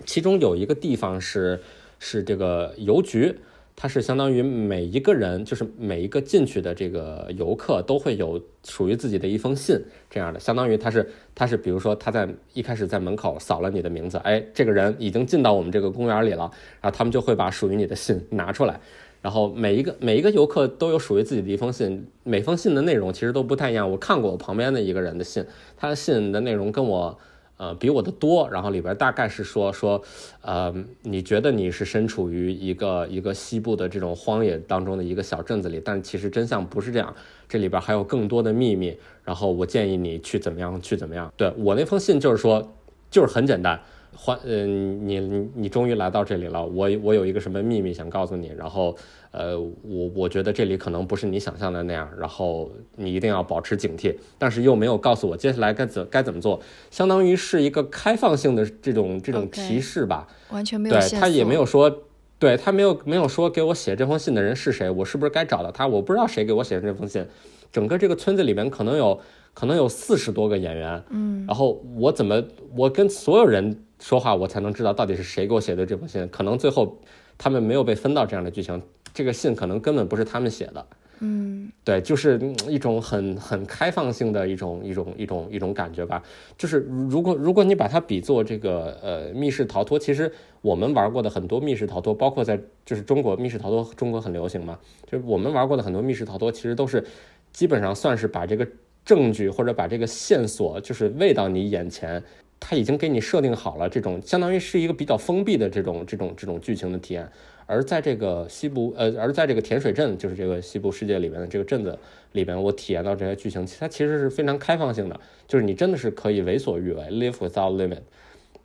[0.06, 1.60] 其中有一个地方是
[1.98, 3.34] 是这个邮局，
[3.82, 9.76] 它是相当于每一个人，就是每一个进去的这个游客都会有属于自己的一封信，
[10.08, 16.48] 这样的，相当于他是他是，比如说他在一开始在门口扫了你的名字，哎，这个人已经进到我们这个公园里了，
[16.80, 18.78] 然后他们就会把属于你的信拿出来，
[19.20, 23.90] 然后每一个每一个游客都有属于自己的一封信，每封信的内容其实都不太一样。
[23.90, 25.44] 我看过我旁边的一个人的信，
[25.76, 27.18] 他的信的内容跟我。
[27.62, 30.02] 呃，比我的多，然后里边大概是说说，
[30.40, 37.14] 呃，你觉得你是身处于一个一个西部的这种荒野当中的一个小镇子里，但其实真相不是这样，
[37.48, 38.98] 这里边还有更多的秘密。
[39.22, 41.32] 然后我建议你去怎么样去怎么样。
[41.36, 42.74] 对我那封信就是说，
[43.08, 43.80] 就是很简单。
[44.14, 48.94] 欢，嗯，你你你终于来到这里了，我我有一个什么秘密想告诉你，然后，
[49.30, 61.90] 呃，我我觉得这里可能不是你想象的那样，然后你一定要保持警惕，但是又没有告诉我接下来该怎该怎么做，相当于是一个开放性的这种这种提示吧，完全没有，对他也没有说，
[62.38, 67.26] 对他没有没有说给我写这封信的人是谁，我是不是该找到他，我不知道谁给我写的这封信，
[67.72, 69.18] 整个这个村子里面可能有
[69.54, 72.44] 可能有四十多个演员，嗯，然后我怎么
[72.76, 73.84] 我跟所有人。
[74.02, 76.98] 说话我才能知道到底是谁给我写的这封信，可能最后
[77.38, 78.82] 他们没有被分到这样的剧情，
[79.14, 80.84] 这个信可能根本不是他们写的。
[81.20, 82.36] 嗯，对，就是
[82.68, 86.20] 一种很很开放性的一种一种一种一种感觉吧。
[86.58, 90.30] 就是如果如果你把它比作这个呃密室逃脱，其实
[90.62, 97.04] 我们玩过的很多密室逃脱，包括在就是中国密室逃脱，中国很流行嘛，就是我们玩过的很多密室逃脱，其实都是
[97.52, 98.66] 基本上算是把这个
[99.04, 102.20] 证据或者把这个线索就是喂到你眼前。
[102.64, 107.28] 他已经给你设定好了这种，相当于是一个比较封闭的这种这种这种剧情的体验。
[107.66, 111.98] 而在这个西部，呃，而在这个甜水镇，就是这个西部世界里面的这个镇子
[112.32, 117.98] 里边，我体验到这些剧情，它其实是非常开放性的，就是你真的是可以为所欲为，live without limit，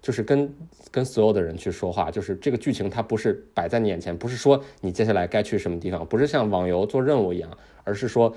[0.02, 0.54] 就是跟
[0.92, 7.50] 跟所有的人去说话，就是这个剧情它不是摆在你眼前，不是说你接下来该去什么地方，不是像网游做任务一样，
[7.84, 8.36] 而是说。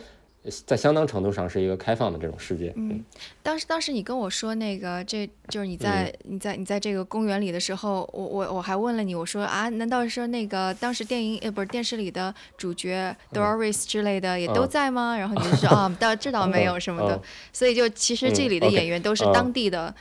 [0.64, 2.72] 在相当程度上是一个开放的这种世界。
[2.74, 3.04] 嗯，
[3.42, 15.16] 当时当时你跟我说那个，这就是你在你在你在这个公园里的时候，我我我还问了你，我说啊，难道说那个当时电影呃不是电视里的主角 Doris 之类的也都在吗？
[15.18, 17.20] 然后你就说 啊，倒这倒没有什么的。
[17.52, 19.94] 所以就其实这里的演员都是当地的。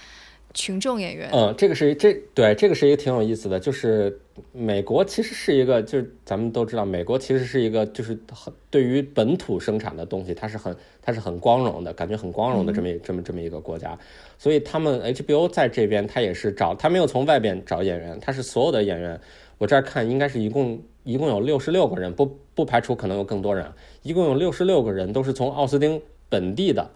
[0.54, 4.20] 群众演员，嗯，这个是这对这个是一个挺有意思的，就是
[4.52, 13.98] 美国其实是一个，就是咱们都知道，美国其实是一个，就是很对于本土生产的东西，它是很它是很光荣的，感觉很光荣的这么这么这么一个国家，
[14.40, 19.20] 所以他们 HBO 在这边，他也是找他没有从外边找演员，他是所有的演员，
[19.60, 26.90] 我这儿看应该是一共一共有六十六个人，不不排除可能有更多人，一共有六十六个人都是从奥斯汀本地的。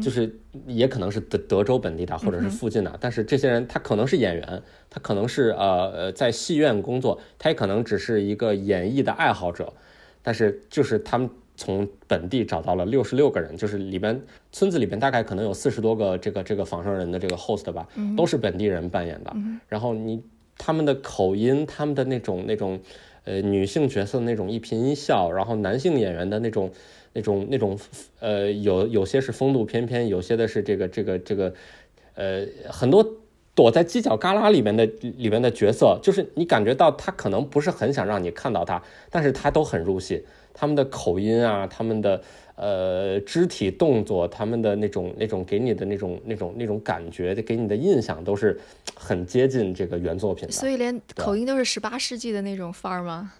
[0.00, 0.34] 就是
[0.66, 9.72] 也可能是德德州本地的，或者是附近的，但是这些人他可能是演员，他可能是呃呃在戏院工作，他也可能只是一个演艺的爱好者，
[10.22, 19.32] 但是就是他们从本地找到了六十六个人，就是里边村子里边大概可能有四十多个这个这个仿生人的这个 host 吧，都是本地人扮演的，
[19.68, 20.22] 然后你
[20.62, 22.78] 他们的口音，他们的那种那种
[23.24, 26.70] 呃女性角色那种一颦一笑，然后男性演员的那种。
[27.14, 27.78] 那种那种，
[28.20, 31.52] 呃，有有些是风度翩翩，有些的是这个这个这个，
[32.14, 33.06] 呃，很多
[33.54, 34.86] 躲在犄角旮旯里面的
[35.18, 42.22] 里面的角色，就是你感觉到他可能不是很想让你看到他，但是他都很入戏，他们的口音啊，他们的
[42.56, 48.60] 呃肢体动作，他们的那种那种给你的那种那种那种感觉，给你的印象都是
[48.94, 50.52] 很接近这个原作品的。
[50.52, 53.32] 所以连口音都是十八世纪的那种范儿吗？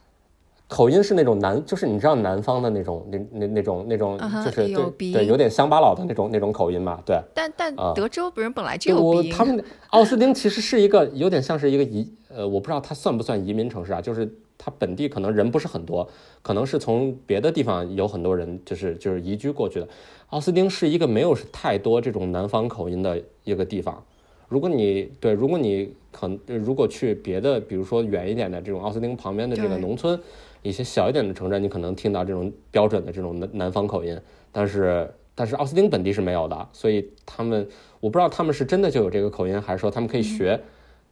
[0.72, 7.20] 口音是那种南，就是你知道南方的那种那那那种那种就是对对有点乡巴佬的那种那种口音嘛，对。
[7.34, 16.08] 但但啊德州人本来就有鼻音，我他们奥斯汀其实是一个有点像是一个移呃，我不知道它算不算移民城市啊，就是它本地可能人不是很多，
[16.40, 19.86] 可能是从别的地方有很多人就是就是移居过去的。
[20.30, 24.02] 奥斯汀是一个没有太多这种南方口音的一个地方。
[24.48, 30.18] 如果你对，如果你可呃如果去别的，比如说远一点的这种奥斯汀旁边的这个农村，
[30.62, 34.18] 一些小一点的城镇，你可能听到这种标准的这种南南方口音，
[34.50, 37.68] 但是但是奥斯汀本地是没有的，所以他们
[38.00, 40.60] 我不知道他们是真的就有这个口音，还是说他们可以学。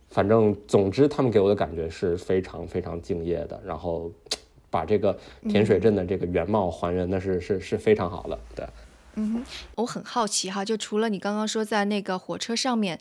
[0.08, 4.10] 反正总之，他们给我的感觉是非常非常敬业的，然后
[4.68, 5.16] 把这个
[5.48, 8.66] 甜水镇的这个原貌还原的是、是是非常好的，对。
[9.14, 12.98] 嗯我很好奇哈，就除了你刚刚说在那个火车上面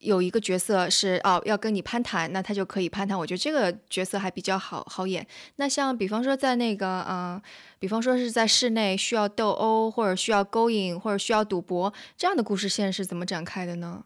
[0.00, 5.26] 有一个角色是哦要跟你攀谈，那他就可以攀谈，我觉得这个角色还比较好好演。
[5.56, 7.42] 那像比方说在那个嗯、呃
[7.78, 14.02] 比方说是在室内需要斗殴，或者需要勾引，或者需要赌博，这样的故事线是怎么展开的呢？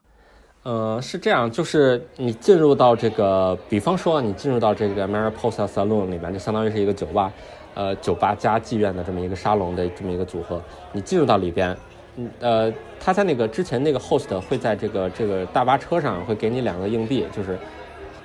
[0.65, 7.33] 呃，是这样，就是你进入到这个，比方说你进入到这个 Mariposa Salon 里面，就相当于是一个酒吧，
[7.75, 10.61] 呃，酒吧加妓院的这么一个沙龙的这么一个组合。
[10.93, 11.75] 你进入到里边，
[12.17, 17.59] 嗯，呃，他在那个之前那个 host 会在这个这个大巴车上会给你两个硬币，就是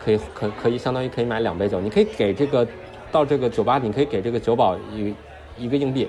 [0.04, 2.68] 可以可可以相当于可以买两杯酒，你可以给这个
[3.12, 5.14] 到这个酒吧，你可以给这个酒保一
[5.58, 6.08] 一个硬币。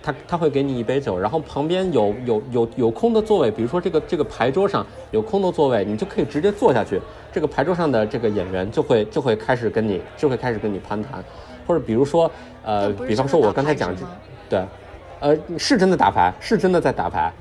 [0.00, 7.00] 他他会给你一杯酒，然后旁边有有有有空的座位，比如说这个这个牌桌上有空的座位，你就可以直接坐下去。
[7.32, 11.22] 这个牌桌上的这个演员就会就会开始跟你就会开始跟你攀谈，
[11.66, 12.30] 或者比如说
[12.62, 13.92] 呃比方说我刚才讲
[14.48, 14.64] 对，
[15.20, 17.32] 呃，是真的打牌，是真的在打牌，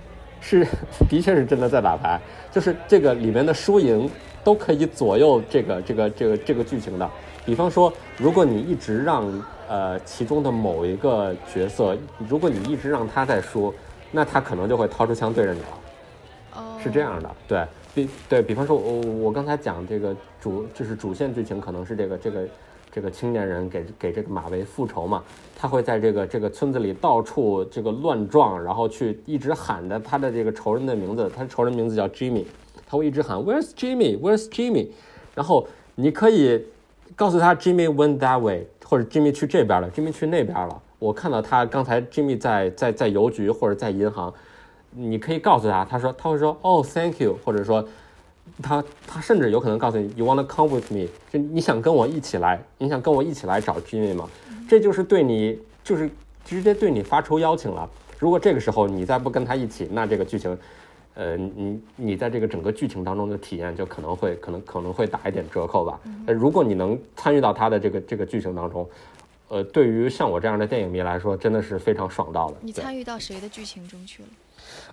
[0.42, 0.66] 是
[1.10, 2.20] 的确是真的在打牌，
[2.52, 4.10] 就是这个里面的输赢
[4.44, 7.10] 都可以左右这个这个这个这个剧情的。
[7.46, 11.96] 比方说，如果你一直让呃其中的某一个角色，
[12.28, 13.74] 如果你一直让他在输，
[14.12, 15.68] 那他可能就会掏出枪对着你了。
[16.56, 22.46] 哦，是这样的，对比对比方说，我我刚才讲这个主就是主线剧情可能是这个这个
[22.98, 25.24] 这个青年人给给这个马维复仇嘛，
[25.56, 32.46] 他会在这个这个村子里到处这个乱撞，然后去一直喊着他的这个仇人的名字，他的仇人名字叫 Jimmy，
[32.88, 34.88] 他会一直喊 Where's Jimmy？Where's Jimmy？
[35.36, 36.66] 然后你可以
[37.16, 40.82] 告诉他 Jimmy went that way，或者 Jimmy 去这边了，Jimmy 去那边了。
[40.98, 44.34] 我看到他刚才 Jimmy 在在在邮局或者在银行，
[44.90, 47.88] 你可以告诉他，他说他会说哦、thank you，或者说
[48.62, 54.30] 他他甚至有可能告诉你 you wanna come with me，就你想跟我一起来，你想跟我一起来找 Jimmy 吗？
[54.68, 56.10] 这就是对你就是
[56.46, 57.90] 直接对你发出邀请了。
[58.20, 60.58] 如果这个时候你再不跟他一起，那这个剧情。
[61.20, 66.00] 呃，你你在这个整个剧情当中的体验就可能会可能可能会打一点折扣吧。
[66.28, 68.88] 呃，如果你能参与到他的这个这个剧情当中，
[69.48, 72.58] 呃，对于像我这样的电影迷来说，真的是非常爽到了。
[72.62, 74.30] 你参与到谁的剧情中去了？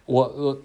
[0.07, 0.59] 我我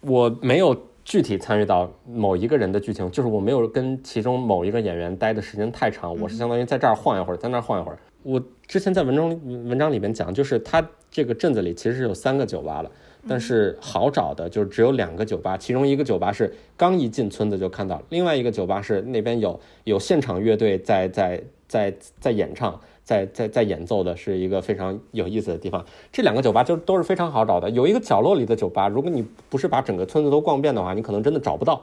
[0.00, 7.98] 我没有具体参与到某一个人的剧情，就是我没有跟其中某一个演员待的时间太长，我是相当于在这儿晃一会儿，在那儿晃一会儿。
[8.22, 9.30] 我之前在文中
[9.68, 12.90] 文章里面讲，就是他这个镇子里其实是有三个酒吧了，
[13.28, 22.80] 但是好找的就是只有两个酒吧，其中一个酒吧是刚一进村子就看到，另外一个酒吧是那边有有现场乐队在在在在演唱。
[23.04, 27.68] 在在在演奏的是一个非常有意思的地方，这两个酒吧就都是非常好找的。
[27.70, 31.80] 有一个角落里的酒吧，如果你不是把整个村子都逛遍的话，你可能真的找不到。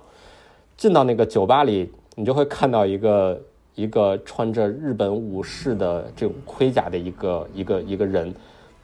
[0.78, 3.42] 进到那个酒吧里，你就会看到一个
[3.76, 8.34] 一个穿着日本武士的这种盔甲的一个一个一个人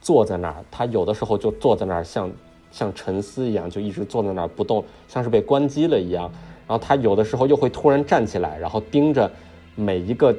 [0.00, 2.30] 坐在那儿，他有的时候就坐在那儿像
[2.70, 6.30] 像沉思一样，就一直坐在那儿不动，像是被关机了一样。
[6.68, 9.30] 然后他有的时候又会突然站起来，然后盯着
[9.74, 10.36] 每一个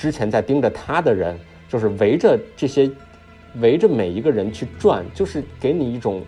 [0.00, 2.90] 之前在盯着他的人，就是围着这些
[3.56, 6.22] 围着每一个人去转，就是给你一种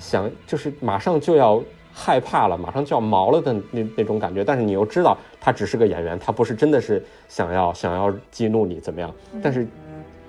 [0.00, 4.42] 想，就是马上就要害怕了，马上就要毛了的那那种感觉。
[4.42, 9.64] 但是你又知道他只是个演员，他不是真的是想要想要激怒你怎么样，但是。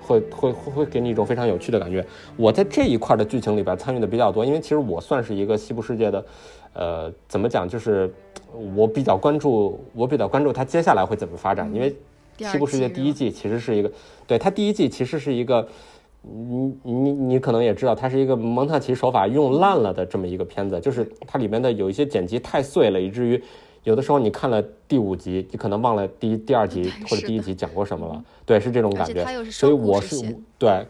[0.01, 2.03] 会会会会给你一种非常有趣的感觉。
[2.35, 6.25] 我在这一块的剧情里边参与的比较多，因为其实我算是一个西部世界的，
[6.73, 8.11] 呃，怎么讲，就是
[8.75, 11.95] 我比较关注，我比较关注它接下来会怎么发展，因为
[12.45, 13.91] 西部世界第一季其实是一个，
[14.25, 15.67] 对它第一季其实是一个，
[16.21, 23.41] 你你你可能也知道，它是一个蒙太奇手法用烂了的这么一个片子，就是它里面的有一些剪辑太碎了，以至于
[23.83, 30.85] 有的时候你看了第五集，你可能忘了第一第二集或者第一集讲过什么了，对，是这种感觉所以我是对。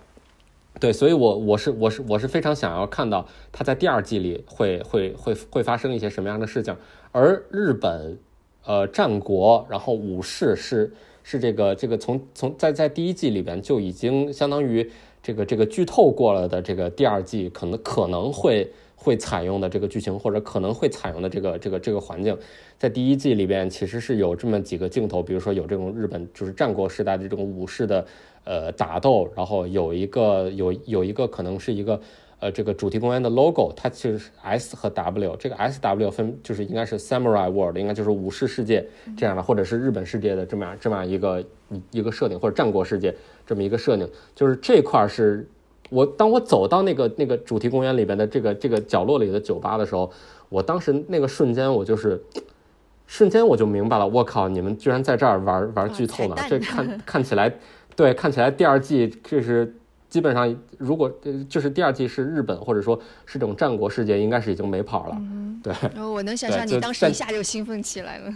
[0.80, 6.74] 对，所以我我是我是我是非常想要看到它在第二季里会会会会发生一些什么样的事情，
[7.12, 8.18] 而日本，
[8.64, 10.94] 呃，战国，然后武士是
[11.30, 14.90] 是这个这个从从在在第一季里边就已经相当于
[15.22, 22.36] 这个这个剧透过了的这个第二季可能可能会会采用的这个剧情或者可能会采用的这个这个这个环境，
[22.80, 28.04] 在第一季里边其实是有这么几个镜头，比如说有这种日本就是战国时代的这种武士的
[28.44, 32.02] 呃打斗，然后有一个有有一个可能是一个。
[32.42, 38.88] 呃，这个主题公园的 logo，它其实是 S 和 W，这个 S W 分就是应该是 Samurai World，应该就是武士世界
[39.18, 43.14] 这样的，或者是日本世界的这么样这么样一个一一个设定，或者战国世界
[43.46, 45.46] 这么一个设定，就是这块是
[45.90, 50.10] 我当我走到那个那个主题公园里边的这个这个角落里的酒吧的时候，
[50.48, 52.24] 我当时那个瞬间我就是
[53.06, 56.38] 瞬间我就明白了，我靠，你们居然在这儿玩玩剧透呢？
[56.48, 57.54] 这看 看起来，
[57.98, 59.76] 对，看起来第二季这是。
[60.10, 65.22] 基本上，如果呃，就是第二季是日本，或者说是这种战国世界，应该是已经没跑了。
[65.64, 68.34] 对，我能想象你当时一下就兴奋起来了。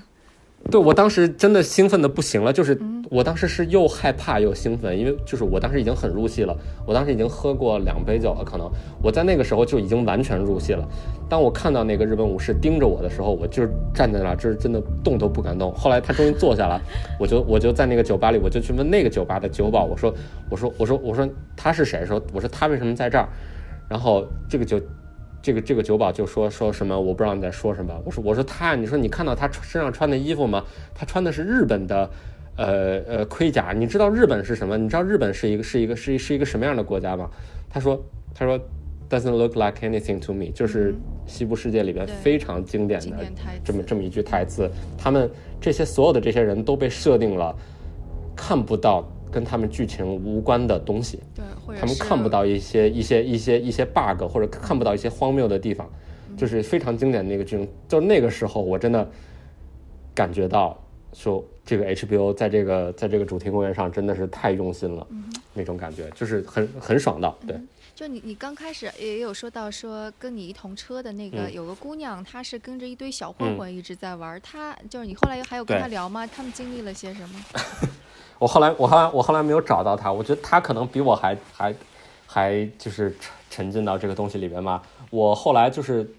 [0.72, 2.80] 对我当时真的兴奋的不行了，就是
[3.12, 10.88] 我当时是又害怕又兴奋，因为就是我当时已经很入戏了，我当时已经喝过两杯酒了，可能我在那个时候就已经完全入戏了。
[11.30, 15.72] 当我看到那个日本武士盯着我的时候，我就站在那儿，就是真的动都不敢动。
[15.74, 16.82] 后来他终于坐下了，
[17.20, 20.14] 我就我就在那个酒吧里，我就去问那个酒吧的酒保，我说
[20.50, 22.06] 我说我说我说他是谁？
[22.06, 23.28] 说我说他为什么在这儿？
[23.90, 24.80] 然后这个酒。
[25.44, 30.64] 这个这个酒保就说说什么我不知道你在说什么，我说我说他，你说你看到他身上穿的衣服吗？
[30.96, 32.10] 他穿的是日本的，
[32.56, 33.74] 呃呃盔甲。
[33.74, 34.78] 你知道日本是什么？
[34.78, 37.30] 你知道日本是一个是一个是是一个什么样的国家吗？
[37.70, 38.02] 他说
[38.34, 38.58] 他说
[39.10, 43.18] doesn't look like anything to me，就是西部世界里边非常经典的
[43.66, 44.72] 这么这么一句台词。
[44.98, 45.30] 他们
[45.60, 47.54] 这些所有的这些人都被设定了
[48.34, 49.06] 看不到。
[49.34, 55.90] 跟他们剧情无关的东西，对，他们看不到一些一些一些一些 bug，或者看不到一些荒谬的地方，
[56.38, 57.68] 就是非常经典的那个剧情。
[57.90, 59.10] 就那个时候，我真的
[60.14, 60.80] 感觉到
[61.12, 65.08] 说，这个 HBO 在这个在这个主题公园上真的是太用心了，
[65.54, 67.36] 那种感觉就是很很爽的。
[67.48, 67.60] 对，
[67.96, 76.28] 就你你刚开始也有说到说跟你一同车的那个有个姑娘，她是跟着一堆小混混一直在玩，她就是你后来又还有跟她聊吗？
[76.28, 77.40] 他们经历了些什么？
[78.40, 80.12] 我后来，我后来，我后来没有找到他。
[80.12, 81.76] 我觉得他可能比我还还
[82.26, 84.82] 还就是沉沉浸到这个东西里边吧。
[85.10, 86.10] 我后来就是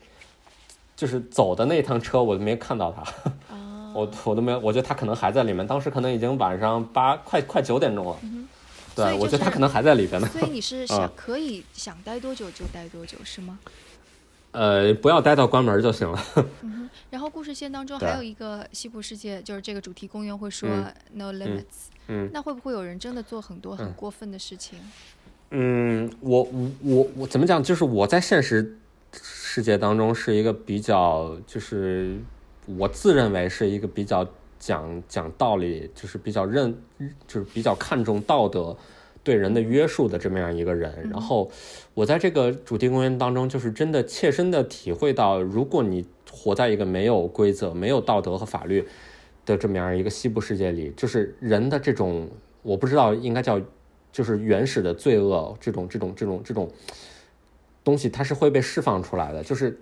[0.96, 3.04] 就是走的那趟车，我都没看到他。
[3.94, 5.64] 我我都没有，我觉得他可能还在里面。
[5.66, 8.16] 当时可能已经晚上八快快九点钟了。
[8.96, 10.28] 对，我觉得他可能还在里边呢。
[10.28, 13.58] 所以你是 想可以想待多久就待多久是吗？
[14.52, 16.24] 呃，不要待到关门就行了。
[16.62, 20.68] 嗯然后故事线当中还有一个西部世界，就是这个主题公园会说
[21.12, 21.90] no limits。
[22.08, 24.78] 嗯，那会不会有人真的做很多很过分的事情？
[25.50, 27.62] 嗯，我我我我怎么讲？
[27.62, 28.76] 就是我在现实
[29.12, 32.18] 世界当中是一个比较，就是
[32.66, 34.26] 我自认为是一个比较
[34.58, 36.76] 讲讲道理，就是比较认，
[37.28, 38.76] 就是比较看重道德
[39.22, 41.08] 对人的约束的这么样一个人。
[41.10, 41.50] 然后
[41.94, 48.84] 我在这个主题公园当中，就是真的切身的体会到，如果你活在一个没有规则、没有道德和法律。
[49.44, 52.28] 的这么样一个西部世界里，就是人的这种，
[52.62, 53.60] 我不知道应该叫，
[54.12, 56.70] 就是原始的罪恶，这种这种这种这种
[57.82, 59.78] 东西，它是会被释放出来的，就是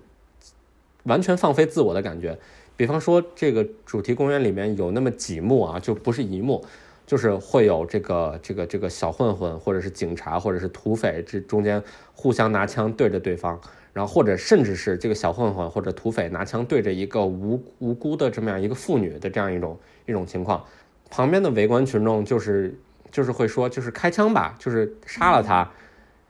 [1.04, 2.38] 完全放飞自我的感觉。
[2.76, 6.64] 比方说，这个主题公园里面有那么几幕啊，就不是一幕，
[7.06, 11.80] 就是会有这个这个这个小混混，或者是警察，或者是土匪，这中间
[12.14, 13.60] 互相拿枪对着对方。
[13.93, 20.64] 然后或者甚至是这个小混混或者土匪拿枪对着一个无无辜的这么样一个妇女的这样一种一种情况，
[21.11, 22.74] 旁边的围观群众就是
[23.11, 25.70] 就是会说就是开枪吧，就是杀了他，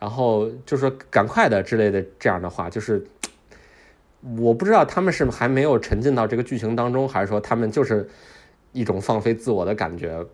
[0.01, 3.07] 然后就说赶快的之类的这样的话，就是
[4.39, 8.09] 我不知道他们是还没有沉浸到这个剧情当中，还是说他们就是
[8.73, 10.27] 一种放飞自我的感觉。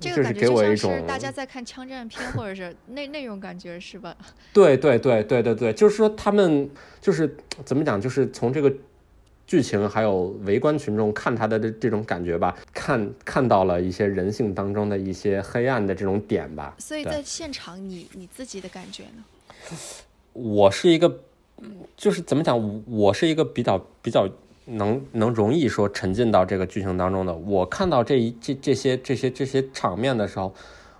[0.00, 4.14] 这个感觉就像是大家在看枪战片，或者是那那种感觉，是吧？
[4.52, 6.68] 对对对对对对，就是说他们
[7.00, 8.72] 就是怎么讲，就是从这个
[9.46, 16.74] 剧情还有围观群众看他的这这种感觉吧，看看到了一些人性当中的一些黑暗的这种点吧。
[16.78, 19.24] 所以在现场，你你自己的感觉呢？
[20.32, 21.20] 我是一个，
[21.96, 24.28] 就是怎么讲，我是一个比较比较。
[24.66, 30.52] 能能容易说沉浸到这个剧情当中的，我看到这一这这些这些这些场面的时候，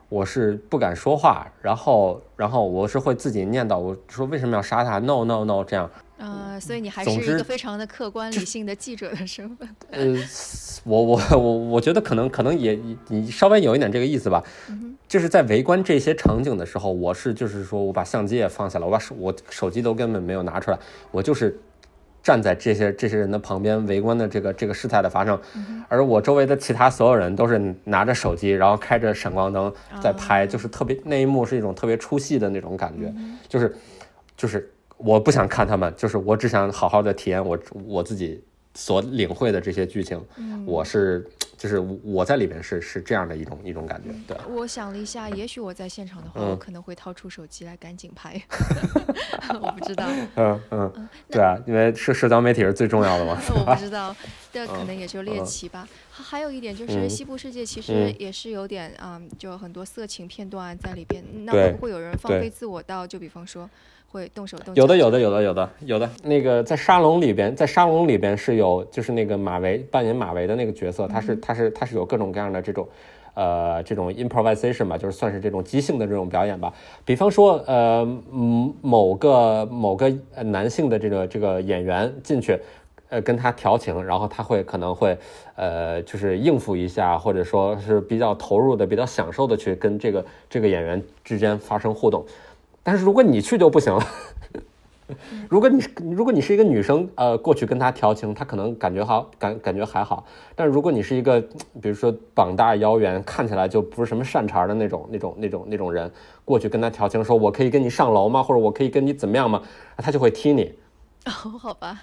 [0.09, 5.91] 我是不敢说话，然后然后我是会自己念叨，我说为什么要杀他？No No No，这样。
[6.17, 9.69] 呃，所以你还是一个非常的客观理性的记者的身份。
[9.91, 10.17] 呃，
[10.85, 14.43] 我我我我觉得可能可能也你稍微有一点这个意思吧，
[15.09, 20.79] 就是在围观这些场景的时候，我是就是说我把相机也放下了，我把手我手机都根本没有拿出来，
[21.11, 21.59] 我就是。
[22.25, 25.39] 站在这些这些人的旁边围观的这个这个事态的发生，
[25.89, 29.70] 而我周围的其他所有人都是拿着手机，然后开着闪光灯
[30.01, 33.12] 在拍，就是特别那一幕是一种特别出戏的那种感觉，
[33.47, 33.77] 就是
[34.39, 40.18] 就是我不想看他们，就是我只想好好的体验我我自己所领会的这些剧情，
[40.64, 41.27] 我是
[41.57, 44.37] 就是我在里边是是这样的一种一种感觉，对。
[44.49, 48.41] 我想了一下，也许我在现场的话，嗯我可能会掏出手机来赶紧拍。
[49.61, 53.41] 我不知道，嗯嗯，对啊，因为社社交媒体是最重要的嘛。
[53.55, 54.15] 我不知道，
[54.53, 55.89] 这可能也就猎奇吧。
[56.11, 61.23] 还还有一点就是，嗯西部世界其实嗯也是有点啊，就很多色情片段在里边。
[61.45, 63.69] 那会不会有人放飞自我到，就比方说
[64.15, 64.81] 会动手动脚？
[64.81, 66.09] 有的，有的，有的，有的，有的。
[66.23, 72.87] 那个在沙龙里边，在沙龙里边是有，就是那个马维扮演马维的那个角色，他是他是他是有各种各样的这种，
[73.35, 76.73] 呃，这种 improvisation 吧，就是算是这种即兴的这种表演吧。
[77.05, 78.03] 比方说，呃，
[78.33, 82.57] 嗯，某个某个呃男性的这个这个演员进去。
[83.11, 85.17] 呃，跟他调情，然后他会可能会，
[85.57, 92.25] 呃，就是应付一下，或者说是比较投入的、比较享受的去跟这个这个演员之间发生互动。
[92.85, 94.07] 但是如果你去就不行了。
[95.51, 100.24] 如果你如果你是一个女生，呃，过去跟他调情，他可能感觉好感感觉还好。
[100.57, 101.39] 但如果你是一个，
[101.82, 106.11] 比如说膀大腰圆，看起来就不是什么善茬的那种那种那种那种人，
[106.43, 108.43] 过去跟他调情，说我可以跟你上楼吗？
[108.43, 109.61] 或者我可以跟你怎么样吗？
[109.99, 110.72] 他就会踢你。
[111.26, 112.01] 哦，好吧，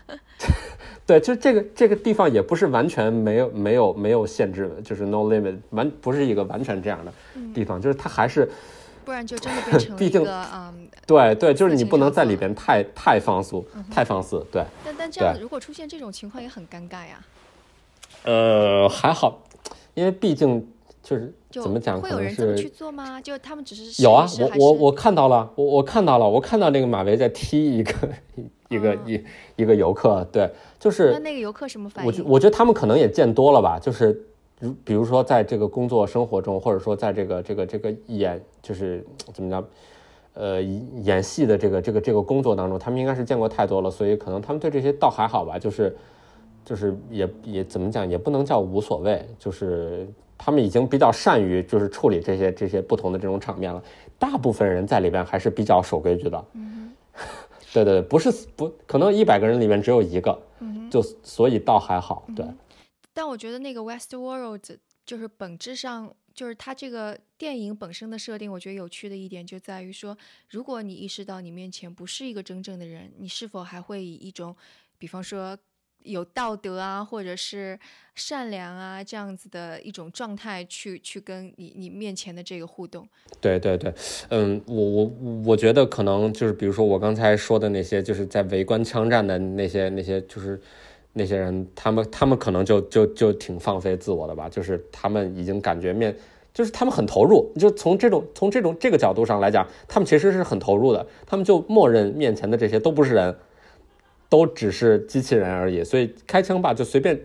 [1.08, 7.12] 对，就这个这个地方也不是完全没有没有没有限制的，就是 no limit，完不是一个完全这样的
[7.52, 8.48] 地方，就是他还是
[9.06, 10.88] 不然就真的变成 一个嗯。
[11.08, 14.64] 对对，就是你不能在里边太太放肆，太放肆，对。
[14.86, 17.20] 但但这样对如果出现这种情况也很尴尬呀。
[18.24, 19.42] 呃，还好，
[19.94, 20.66] 因为毕竟
[21.02, 23.20] 就是就怎么讲，会有人这么去做吗？
[23.20, 27.94] 就他们只是有啊，我我我看到了，我我看到了，我看到那个马维在踢一个
[28.70, 29.24] 一个哦一
[29.56, 30.50] 一个游客，对，
[30.80, 32.24] 就是那那个游客什么反应我觉？
[32.24, 34.24] 我觉得他们可能也见多了吧，就是
[34.62, 39.66] 如比如说在这个工作生活中，或者说在这个这个这个演就是怎么讲，
[40.34, 45.96] 呃，演戏的这个这个这个工作当中，他们应该是见过太多了，所以可能他们对这些倒还好吧，就是
[46.64, 50.08] 就是也也怎么讲，也不能叫无所谓，就是
[50.38, 53.84] 他们已经比较善于就是处理这些这些不同的这种场面了。
[54.18, 56.46] 大部分人在里边还是比较守规矩的。
[57.74, 60.38] 对对对，不是不可能一百个人里面只有一个，
[60.90, 62.24] 就所以倒还好。
[62.36, 62.46] 对，
[63.14, 70.18] 但我觉得那个 Westworld 就是本质上就是它这个电影本身的设定，我觉得有趣的一点就在于说，
[70.50, 74.56] 如果你意识到你面前不是一个真正的人，你是否还会以一种，
[74.98, 75.58] 比方说
[76.04, 77.78] 有道德啊，或者是
[78.16, 83.08] 善良啊这样子的一种状态去去跟你你面前的这个互动？
[83.42, 83.94] 对对对，
[84.30, 85.06] 嗯，我我
[85.48, 90.60] 我觉得可能就是比如说我刚才说的那些，就是在围观枪战的那些那些，就是
[91.14, 96.16] 那些人，他们他们可能就就就挺放飞自我的吧，就是他们已经感觉面。
[96.54, 103.34] 就是他们很投入，就从这种从这种这个角度上来讲，他们其实是很投入的，他们就默认面前的这些都不是人，
[104.28, 107.18] 都只是机器人而已，所以开枪吧就随便，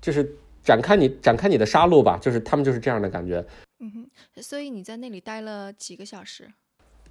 [0.00, 0.28] 就是
[0.64, 3.44] 展开你展开你的杀戮吧，就是他们就是这样的感觉。
[3.78, 6.48] 嗯哼，所以你在那里待了几个小时？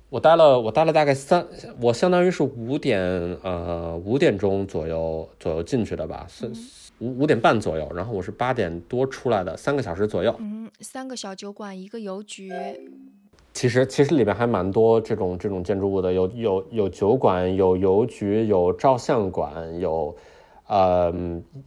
[0.09, 1.45] 我待了，我待了大概三，
[1.81, 3.01] 我相当于是五点，
[3.41, 6.49] 呃，五点钟左右左右进去的吧，是
[6.99, 10.33] 五五点半左右，然后我是八点多出来的，三个小时左右。
[10.39, 12.49] 嗯，三个小酒馆，一个邮局，
[13.51, 20.15] 其实其实里边还蛮多这种这种建筑物的，有有有酒馆，有邮局，有照相馆，有
[20.67, 21.13] 呃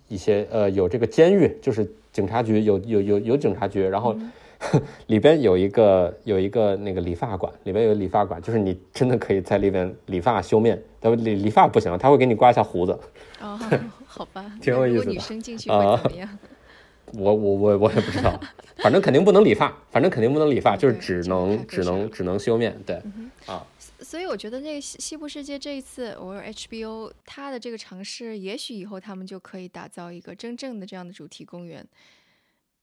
[0.07, 4.17] 一些呃有这个监狱，就是警察局，有有有有警察局，然后。
[5.07, 12.99] 里边有一个有一个那个理发馆，里边有个理发馆，就是你真的可以在里边理发修面，但理理发不行，他会给你刮一下胡子。
[13.41, 13.59] 哦，
[14.07, 16.39] 好吧，挺有意思的生进去会啊怎么样？
[17.15, 18.39] 我我我我也不知道，
[18.77, 22.79] 反正肯定不能理发，反正肯定不能理发，就是只能只能只能修面。
[22.85, 23.01] 对，
[23.47, 23.65] 啊，
[24.01, 31.83] 所以我觉得那个西西部世界这一次，我说 HBO 它的这个尝试，也许以后他们就可以打造一个真正的这样的主题公园，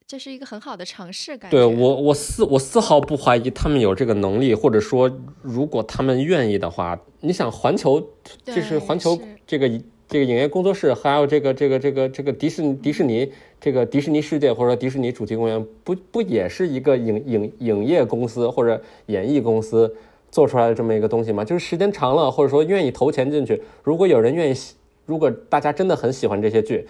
[0.07, 1.57] 这是一个很好的尝试，感觉。
[1.57, 7.99] 对我我丝我丝毫不怀疑他们有这个能力，或者说如果他们愿意的话，你想环球
[8.43, 9.67] 就是环球这个
[10.07, 19.91] 这个影业工作室，还有这个这个这个这个迪士尼迪士尼这个迪士尼世界或者说迪士尼主题公园，不不也是一个影影影业公司或者演艺公司
[20.29, 21.43] 做出来的这么一个东西吗？
[21.43, 24.55] 就是时间长了，或者说愿意投钱进去，如果有人愿意，
[25.07, 26.87] 如果大家真的很喜欢这些剧。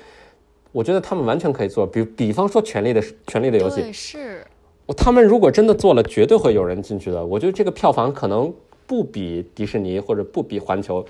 [0.76, 4.46] 我觉得他们完全可以做，比比方说《权力的权力的游戏》，对是，
[4.86, 7.26] 我他们如果真的做了，绝对会有人进去的。
[7.26, 8.54] 我觉得这个票房可能
[8.86, 11.06] 不比迪士尼或者不比环球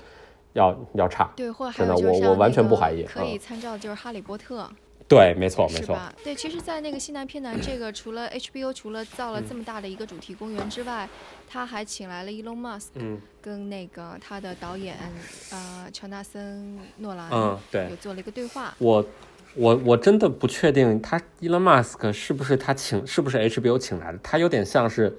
[0.52, 1.28] 要要差。
[1.34, 4.62] 对，或者还真的有就是我我完全不怀疑可以嗯参照的就是《哈利波特》。
[5.08, 5.94] 对，没错没错。
[5.94, 6.12] 吧？
[6.24, 11.08] 对，其实，在那个西南偏南这个，除了 HBO 除了造了这么大的一个主题公园之外，
[11.48, 14.96] 他还请来了 Elon Musk 嗯跟那个他的导演
[15.52, 18.74] 呃乔纳森诺兰嗯，对有，做了一个对话。
[18.78, 19.04] 我
[19.56, 25.16] 我我真的不确定他 Elon Musk 是不是他请是不是 HBO 请来的，他有点像是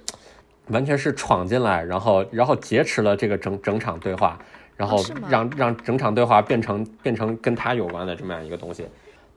[0.67, 4.39] 完全是闯进来，然后然后劫持了这个整整场对话，
[4.75, 8.85] 然后让、让整场对话变成变成跟他有关的这么样一个东西。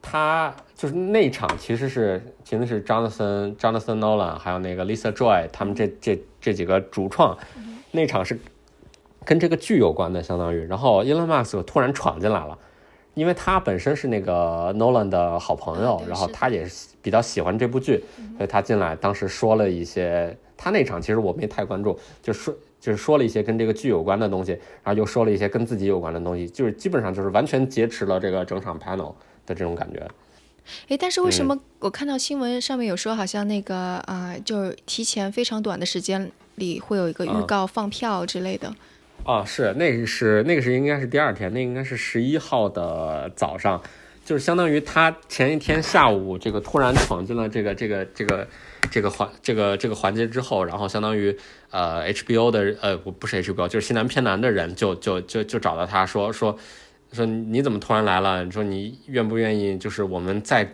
[0.03, 7.37] 他就是那场其实是其实是 Jonathan Jonathan Nolan 还有那个 Lisa Joy 他们这这这几个主创，
[7.91, 8.39] 那场是
[9.23, 10.65] 跟这个剧有关的，相当于。
[10.65, 12.57] 然后 Elon Musk 突然闯进来了，
[13.13, 18.03] 因为他本身是那个 Nolan 的好朋友，然后他也是比较喜欢这部剧，
[18.37, 24.53] 所以他进来当时说了一些，他那场其实我没太关注，就说就是说了一些跟这个剧有关的东西，
[24.83, 29.13] 然后又说了一些跟自己有关的东西，就是基本上就是完全劫持了这个整场 panel
[29.45, 30.07] 的这种感觉。
[30.87, 38.73] 诶，但是为嗯什么我看到新闻上面有说，好像那个啊、呃就是提前非常短的时间里会有一个预啊告放票之类的。
[39.23, 43.81] 啊，是那个是那个是应该是第二天，那个应该是十一号的早上，
[44.25, 48.47] 就是相当于他前一天下午这个突然闯进了这个这个这个
[48.89, 51.37] 这个环这个这个环节之后，然后相当于
[51.69, 56.57] 呃 HBO 的呃不不是 HBO，就是西南偏南的人就就就就找到他说说
[57.13, 58.43] 说你怎么突然来了？
[58.43, 60.69] 你说你愿不愿意就是我们再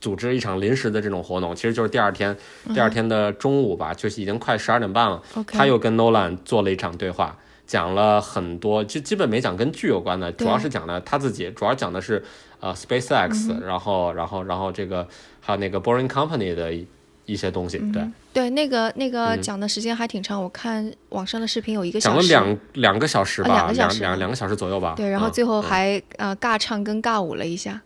[0.00, 2.36] 组织一场临时的这种活动，其实就是第二天
[2.74, 5.22] 第二天的中午吧，就是已经快十二点半了。
[5.46, 7.38] 他又跟 Nolan 做了一场对话，
[7.68, 12.24] 讲了很多，就基本没讲跟剧有关的，主要是讲的他自己，主要讲的是
[12.58, 15.06] 呃 SpaceX，、然后然后然后这个
[15.40, 16.86] 还有那个 Boring Company 的一
[17.26, 18.02] 一些东西，对，
[18.32, 22.32] 对，那个那个嗯讲的时间还挺长，我看网上的视频有一个讲小时。
[22.32, 24.94] 了两两个小时吧，啊两个小两两两个小时左右吧。
[24.96, 25.62] 对，然后嗯最后嗯。
[25.62, 27.80] 还、呃尬唱跟尬舞了一下。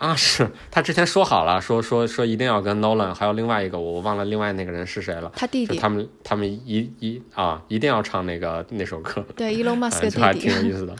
[0.00, 10.48] 啊，是他之前说好了，说说说一定要跟 Nolan，还有另外一个我忘了另外那个人是谁了，他弟弟就他们他们一一啊一定要唱那个那首歌，对，Elon Musk 啊， 的弟弟。
[10.48, 10.96] 挺有意思的。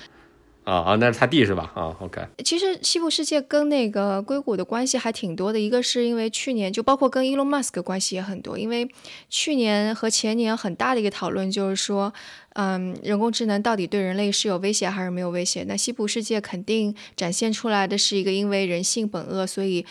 [0.65, 1.73] 啊啊，那是他弟是吧？
[1.75, 8.89] 啊，OK，其实西部世界跟那个硅谷的关系还挺多的，一个是因为去年就包括跟 Elon Musk 关系也很多，因为
[9.29, 12.13] 去年和前年很大的一个讨论就是说，
[12.53, 15.65] 嗯，人工智能到底对人类是有威胁还是没有威胁？
[15.65, 19.85] 那西部世界肯定展现出来的是一个因为人性本恶，所以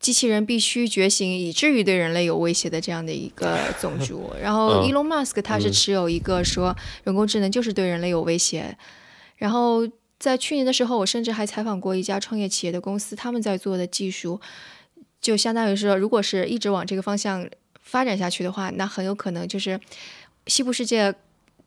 [0.00, 4.32] 机器人必须觉醒，以至于对人类有威胁的这样的一个种 族。
[4.42, 8.76] 然后嗯 Elon Musk 他是持有一个说人工智能就是对人类有威胁，
[9.36, 9.86] 然后
[10.18, 14.40] 在去年的时候，我甚至还采访过一家创业企业的公司，他们在做的技术，
[15.20, 17.48] 就相当于是，如果是一直往这个方向
[17.82, 19.78] 发展下去的话，那很有可能就是
[20.46, 21.14] 西部世界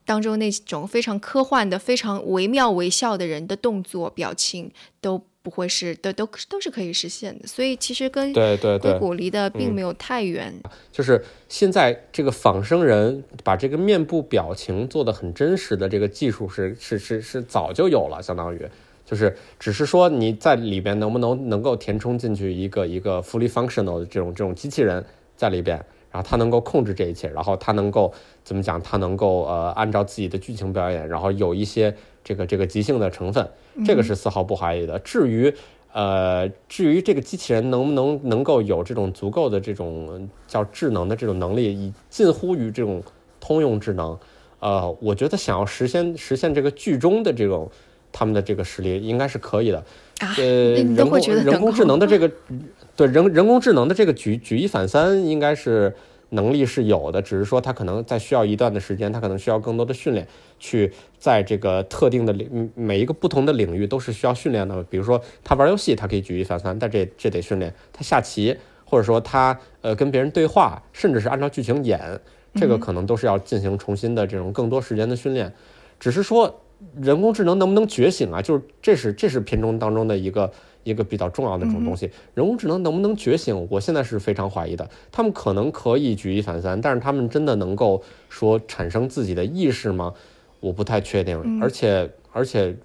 [0.09, 7.47] 当中那种非常科幻的、非常惟妙惟肖的人的动作、表情都不会是都都都是可以实现的。
[7.47, 10.51] 所以其实跟对对对硅谷离的并嗯没有太远。
[10.91, 18.67] 就是现在这个仿生人把这个面部表情做得很真实的这个技术是是是是早就有了，相当于
[19.05, 25.05] 就是只是说你在里边能不能能够填充进去一个一个 fully functional 的这种这种机器人
[25.37, 25.77] 在里边，
[26.09, 28.11] 然后它能够控制这一切，然后它能够
[28.49, 28.81] 怎么讲？
[28.81, 33.47] 它能够呃按照自己的剧情表演，然后有一些这个这个即兴的成分，
[33.85, 34.97] 这个是丝毫不怀疑的。
[34.97, 35.53] 至于
[35.93, 43.03] 呃，至于这个机器人能不能能够有这种足够的这种呃叫智能的这种能力，以近乎于这种
[43.39, 44.17] 通用智能，
[44.59, 47.69] 呃，我觉得想要实现实现这个剧中的这种
[48.11, 49.77] 他们的这个实力，应该是可以的。
[50.21, 52.31] 啊呃，人工人工智能的这个
[52.97, 55.95] 对人人工智能的这个举举一反三，应该是
[56.29, 60.27] 能力是有的，只是说他可能在需要一段的时间，他可能需要更多的训练，
[60.59, 64.83] 去在这个特定的领每一个不同的领域都是需要训练的。
[64.83, 68.55] 比如说他玩游戏，他可以举一反三，但这这得训练；他下棋，
[68.85, 72.19] 或者说他呃跟别人对话，甚至是按照剧情演，
[72.55, 75.51] 这个可能都是要进行重新的这种更多时间的训练。
[75.99, 76.61] 只是说
[76.95, 78.41] 人工智能能不能觉醒啊？
[78.41, 80.51] 就是这是这是片中当中的一个
[80.89, 82.11] 一个比较重要的这种东西。
[82.33, 83.67] 人工智能能不能觉醒？
[83.69, 84.89] 我现在是非常怀疑的。
[85.11, 90.13] 他们可能可以举一反三，但是他们真的能够说产生自己的意识吗？
[90.59, 91.61] 我不太确定。
[91.61, 92.75] 而且而且，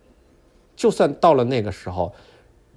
[0.77, 2.13] 就算到了那个时候，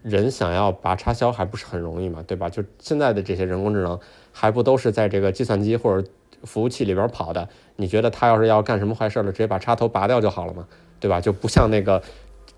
[0.04, 2.50] 人想要拔插销还不是很容易嘛，对吧？
[2.50, 4.00] 就现在的这些人工智能，
[4.32, 6.08] 还不都是在这个计算机或者
[6.44, 7.48] 服务器里边跑的？
[7.76, 10.68] 你觉得他要是要干什么坏事了，直接把插头拔掉就好了嘛，
[11.00, 11.20] 对吧？
[11.22, 12.02] 就不像那个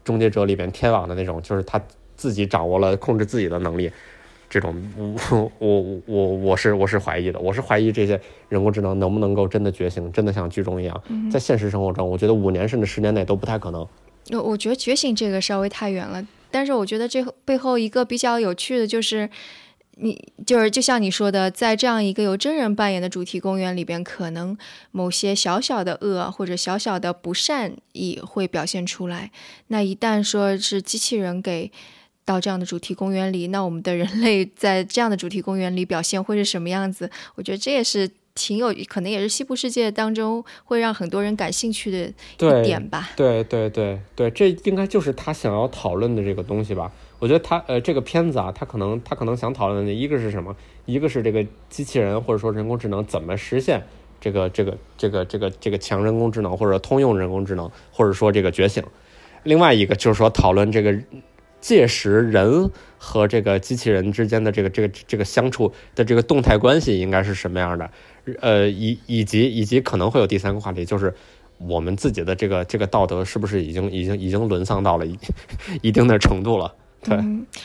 [0.03, 1.82] 终结者里边天网的那种，就是他
[2.20, 3.89] 自己掌握了控制自己的能力。
[4.49, 4.76] 这种
[5.30, 13.88] 我我我我是我是怀疑的，我是怀疑这些人工智能能不能够真的觉醒，真的像剧中一样，在现实生活中，我觉得五年甚至十年内都不太可能。
[14.32, 19.30] 我我觉得觉醒这个稍微太远了，但是我觉得这背后一个比较有趣的就是。
[20.01, 24.57] 你就是就像你说的，在这样一个由真人扮演的主题公园里边，可能
[24.91, 29.30] 某些小小的恶或者小小的不善意会表现出来。
[29.67, 31.70] 那一旦说是机器人给
[32.30, 37.09] 到这样的主题公园里，那我们的人类在这样的主题公园里表现会是什么样子？
[37.34, 43.09] 我觉得这也是挺有可能也是西部世界当中会让很多人感兴趣的一对点吧。
[43.15, 46.91] 对对对对，这应该就是他想要讨论的这个东西吧。
[47.17, 50.55] 我觉得他呃这个片子啊，他可能他可能想讨论的一个是什么？
[50.86, 53.84] 一个是这个机器人或者说人工智能怎么实现
[54.21, 58.84] 这个这个这个这个这个强人工智能或者通用人工智能或者说这个觉醒。
[59.43, 60.93] 另外一个就是说讨论这个
[61.62, 67.89] 届时人和这个机器人之间的这个这个这个相处的这个动态关系应该是什么样的？
[68.41, 71.14] 呃，以以及以及可能会有第三个话题，就是
[71.57, 75.05] 我们自己的这个这个道德是不是已经已经已经沦丧到了
[75.82, 76.76] 一定的程度了？
[77.01, 77.18] 对，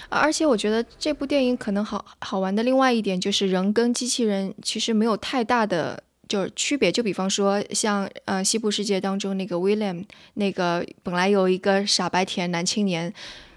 [0.08, 6.90] 而且我觉得这部电影可能好好玩的另外一点就是人跟机器人其实没有太大的就是区别。
[6.90, 13.12] 就比方说像呃西部世界当中那个 William，那个本来有一个傻白甜男青年。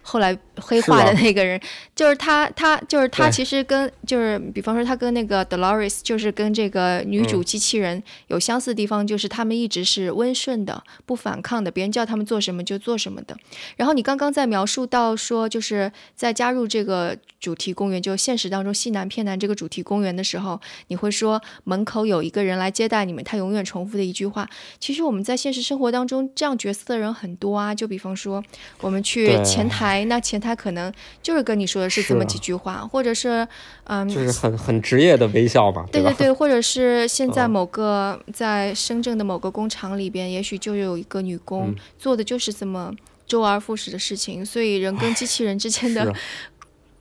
[0.10, 1.60] 后来黑化的那个人，
[1.94, 13.38] 就是他，他就是他，其实跟就是，比方说他跟那个 Dolores，就是跟这个女主嗯机器人有相似的地方，就是他们一直是温顺的、不反抗的，别人叫他们做什么就做什么的。
[13.76, 24.50] 然后你刚刚在描述到说，就是在加入这个主题公园，就现实当中西南偏南这个主题公园的时候，你会说门口有一个人来接待你们，他永远重复的一句话。
[24.80, 27.76] 其实我们在现实生活当中，这样角色的人很多啊。
[27.76, 28.44] 就比方说，
[28.80, 30.92] 我们去前台，那前台可能
[31.22, 33.48] 就是跟你说的是这么几句话，或者是
[33.86, 35.90] 嗯，就是很很职业的微笑嘛，吧？
[35.92, 37.52] 对对对，或者是现在嗯。
[37.52, 41.76] 某个在深圳的某个工厂里边，也许就有一个女工、嗯。
[41.98, 42.94] 做的就是这么
[43.26, 46.14] 周而复始的事情，所以人跟机器人之间的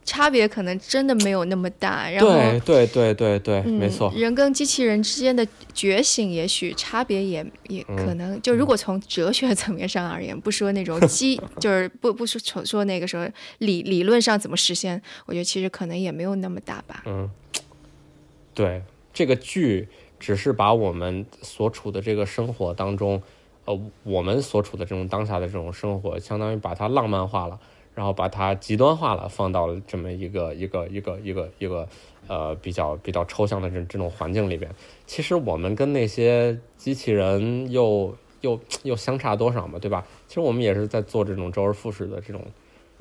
[0.06, 2.08] 差别可能真的没有那么大。
[2.08, 4.10] 然后，对对对对对，嗯，没错。
[4.16, 13.28] 人跟机器人之间的觉醒，也许差别也也嗯可能，就如果从哲学层面上而言，不说那种机， 就是不不说说说那个说
[13.58, 17.02] 理理论上怎么实现，我觉得其实可能也没有那么大吧。
[17.04, 17.28] 嗯，
[18.54, 18.80] 对，
[19.12, 19.88] 这个剧
[20.20, 23.20] 只是把我们所处的这个生活当中，
[23.64, 27.58] 呃，我们所处的这种当下的这种生活，相当于把它浪漫化了，
[27.96, 31.88] 然后把它极端化了，放到了这么一个一个一个一个一个
[32.28, 34.70] 呃比较比较抽象的这这种环境里边。
[35.06, 40.06] 其实我们跟那些机器人又又又相差多少嘛，对吧？
[40.28, 42.40] 其实我们也是在做这种周而复始的这种。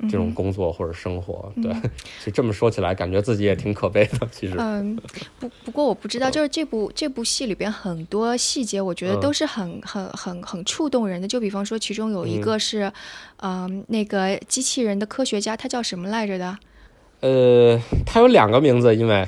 [0.02, 1.72] 这种工作或者生活，对，
[2.18, 4.28] 其实这么说起来，感觉自己也挺可悲的。
[4.30, 4.98] 其实，嗯，
[5.38, 11.26] 不不过我不知道，就是这部这部戏里边很多细节，我觉得嗯都是很、很很很触动人的。
[11.26, 12.92] 就比方说，其中有一嗯个是，
[13.38, 16.58] 嗯、那个机器人的科学家，他叫什么来着的？
[17.20, 19.26] 呃，他有两个名字，因为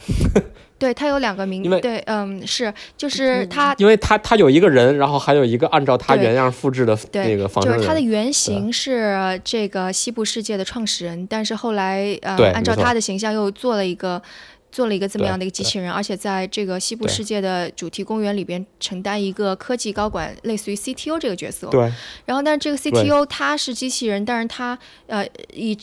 [0.78, 7.80] 对它有两个名对，嗯，是，就是它因为它它有一个人，然后还有一个按照它原样复制的对，那个仿生人。
[7.80, 14.22] 就是它的原型是这个西部世界的创始人，但是后来呃，按照他的形象又做了一个。
[14.70, 21.68] 做了一个这么样的一个机器人，而且在这个西部世界的主题公园里边承担一个科技高管，类似于 CTO 这个角色。
[21.68, 21.90] 对，
[22.26, 25.76] 然后，但是这个 CTO 他是机器人，但是他呃以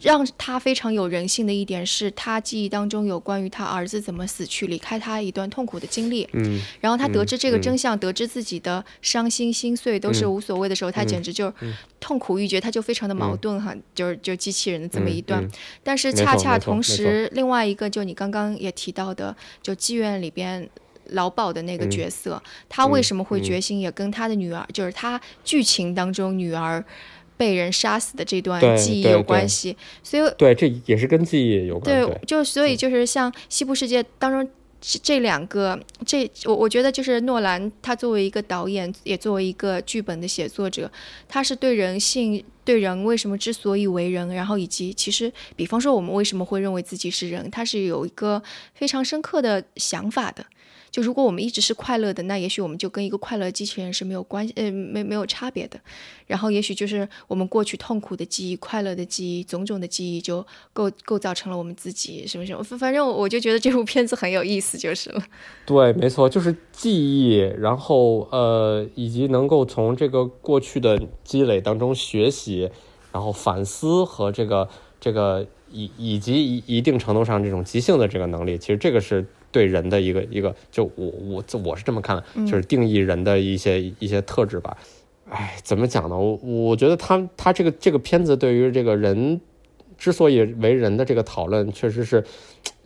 [0.00, 6.28] 让他非常有人性的一点是他记忆当中有关于他儿子怎么死去、离开他一段痛苦的经历。
[6.32, 15.46] 嗯，然后他得知这个嗯真相，得知自己的伤心心碎都是嗯无所谓的时候，他简直就是痛苦欲绝，他就非常的矛盾哈，就是就机器人的这么一段。
[15.82, 20.68] 但是恰恰同时，另外一个就你刚刚也提到的，就妓院里边。
[21.08, 26.82] 老鸨的那个嗯角色，他为什么会嗯觉醒，也跟他的女儿，就是他剧情当中女儿
[27.42, 31.92] 被人杀死的这段记忆有关系，所以对，这也是跟记忆有关。
[31.92, 34.48] 对对，，就所以就是像西部世界当中
[34.80, 35.76] 这这两个，
[36.06, 40.88] 这我我觉得就是诺兰他作为一个导演，也作为一个剧本的写作者，
[41.28, 48.40] 他是对人性、对人为什么之所以为人，然后以及其实，比方说我们为什么会认为自己是人，他是有一个
[48.72, 50.46] 非常深刻的想法的。
[50.92, 55.80] 就如果我们一直是快乐的，那也许我们就跟一个快乐机器人是没有关系，呃，没没有差别的。
[56.26, 62.62] 然后也许就是我们过去痛苦的记忆、快乐的记忆、种种的记忆，就构构造成了我们自己什么什么。
[62.62, 65.22] 反反正我就觉得这部片子很有意思，就是了。
[65.64, 72.70] 对，没错，就是记忆，然后呃，以及能够从这个过去的积累当中学习，
[73.10, 74.68] 然后反思和这个
[75.00, 84.76] 这个以以及一一定程度上这种即兴的这个能力，其实这个是对人的一个一个，就我我这我是这么看的，就是定义人的一些一些特质吧。
[85.30, 86.18] 哎，怎么讲呢？
[86.18, 89.40] 我我觉得他他这个这个片子对于这个人
[89.96, 92.24] 之所以为人的这个讨论，确实是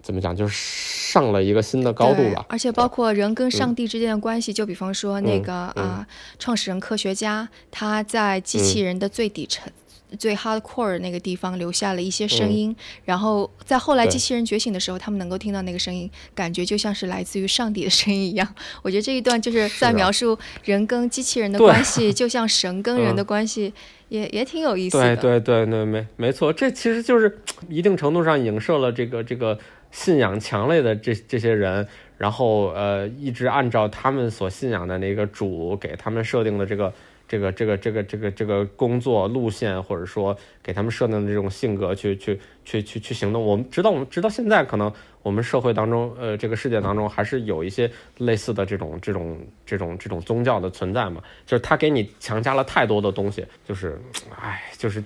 [0.02, 2.44] 怎么讲，就是上了一个新的高度吧。
[2.48, 6.06] 而且包括人跟上帝之间的关系，就比方说那个啊，
[6.38, 9.72] 创始人科学家他在机器人的最底层。
[10.18, 18.54] 最 hardcore 那个地方留下了一些声音，然后在后来机器人觉醒的时候，他们能够听到那个声音，感觉就像是来自于上帝的声音一样。
[18.82, 23.72] 我觉得这一段就是在描述人跟机器人的关系， 就像神跟人的关系，
[24.08, 25.16] 也也挺有意思的。
[25.16, 29.58] 对对对对，没没错，这其实就是 一定程度上影射了这个这个
[29.90, 31.86] 信仰强烈的这这些人，
[32.16, 36.92] 然后呃一直按照他们所信仰的那个主给他们设定的这个。
[37.28, 43.44] 这个这个这个这个这个工作路线，或者说给他们设定的这种性格，去去去去去行动。
[43.44, 51.20] 我们直到我们直到现在，可能我们社会当中，呃，这个世界当中，还是有一些类似的这种这种这种这种宗教的存在嘛。
[51.44, 54.00] 就是他给你强加了太多的东西，就是，
[54.40, 55.02] 哎，就是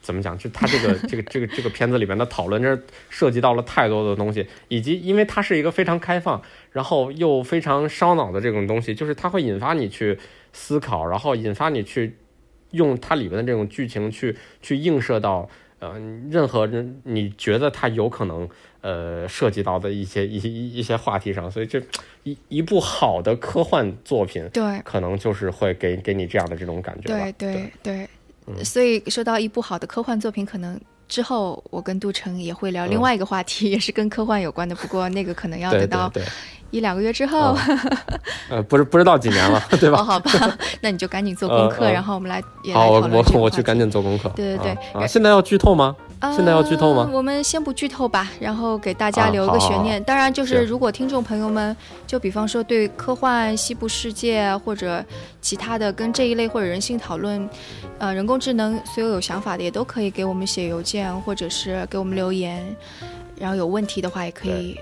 [0.00, 0.36] 怎么讲？
[0.36, 2.76] 就他这个这个这个这个片子里面的讨论，这
[3.08, 6.42] 涉及到了太多的东西，以及因为它是一个非常开放，
[6.72, 10.18] 然后又非常烧脑的这种东西，就是它会引发你去。
[10.52, 12.16] 思考，然后引发你去
[12.70, 15.48] 用它里面的这种剧情去去映射到
[15.78, 15.98] 呃
[16.30, 18.48] 任何人你觉得它有可能
[18.80, 21.82] 呃涉及到的一些一一一些话题上，所以这
[22.24, 27.32] 一一部好的科幻作品，对，可能就是会给给你这样的这种感觉对
[27.82, 28.08] 对
[28.46, 30.80] 对，所以说到一部好的科幻作品，可能。
[31.08, 34.74] 之后，我跟杜成也会聊另外一个话题，也是跟科幻有关的。
[34.76, 36.10] 不过那个可能要等到
[36.72, 37.56] 一两个月之后。
[38.50, 40.02] 呃，不是不知道几年了，对吧？
[40.02, 40.30] 好吧，
[40.82, 44.28] 那你就赶紧做功课，然后我们来也来讨论我我我去赶紧做功课。
[44.34, 45.94] 对对对，现在要剧透吗？
[46.36, 47.08] 现在要剧透吗？
[47.12, 50.02] 我们先不剧透吧，然后给大家留一个悬念。
[50.04, 51.74] 当然，就是如果听众朋友们，
[52.06, 55.02] 就比方说对科幻、西部世界或者
[55.40, 57.48] 其他的跟这一类或者人性讨论，
[57.98, 62.64] 呃，人工智能所有有想法的，也都可以给我们写邮件或者是给我们留言。
[63.38, 64.78] 然后有问题的话，也可以。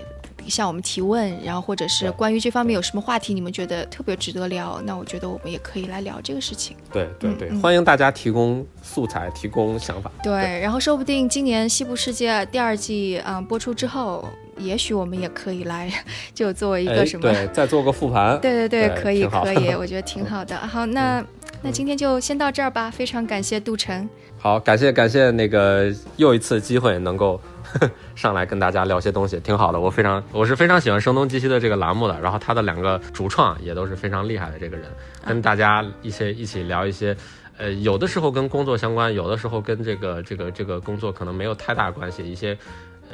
[0.49, 6.75] 向我们提问，然后或者是关于这方面有什么话题，你们觉得特别值得聊，那我觉得我们也可以来聊这个事情。
[6.91, 10.11] 对对对，欢迎大家提供素材，提供想法。
[10.23, 14.27] 对，然后说不定今年《西部世界》第二季嗯播出之后，
[14.57, 15.91] 也许我们也可以来
[16.33, 18.39] 就做一个什么，对，再做个复盘。
[18.39, 20.55] 对对对，可以可以， 我觉得挺好的。
[20.55, 21.23] 好，那
[21.61, 24.09] 那今天就先到这儿吧，非常感谢杜晨。
[24.37, 27.39] 好，感谢感谢那个又一次机会能够。
[28.15, 29.79] 上来跟大家聊些东西，挺好的。
[29.79, 32.19] 我非常，我是非常喜欢声东击西的这个栏目的。
[32.21, 34.87] 然后他的两个主创也都是非常厉害的这个人，
[35.25, 37.15] 跟大家一些一起聊一些，
[37.57, 42.57] 呃，有的时候跟工作相关，有的时候跟这个这个这个工作可能没有太大关系一些。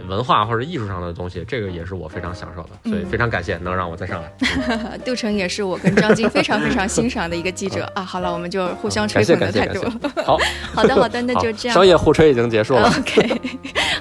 [0.07, 4.97] 文化或者艺术上的东西，这个也是我非常享受的，所以非常感谢能让我再上来。
[5.05, 8.03] 杜成也是我跟张晶非常非常欣赏的一个记者 啊。
[8.03, 9.81] 好了，我们就互相吹捧的态度。
[10.23, 10.37] 好
[10.73, 11.73] 好的好的，那就这样。
[11.73, 12.91] 商业互吹已经结束了。
[12.99, 13.41] OK，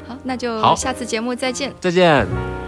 [0.06, 1.72] 好，那就下次节目再见。
[1.80, 2.65] 再见。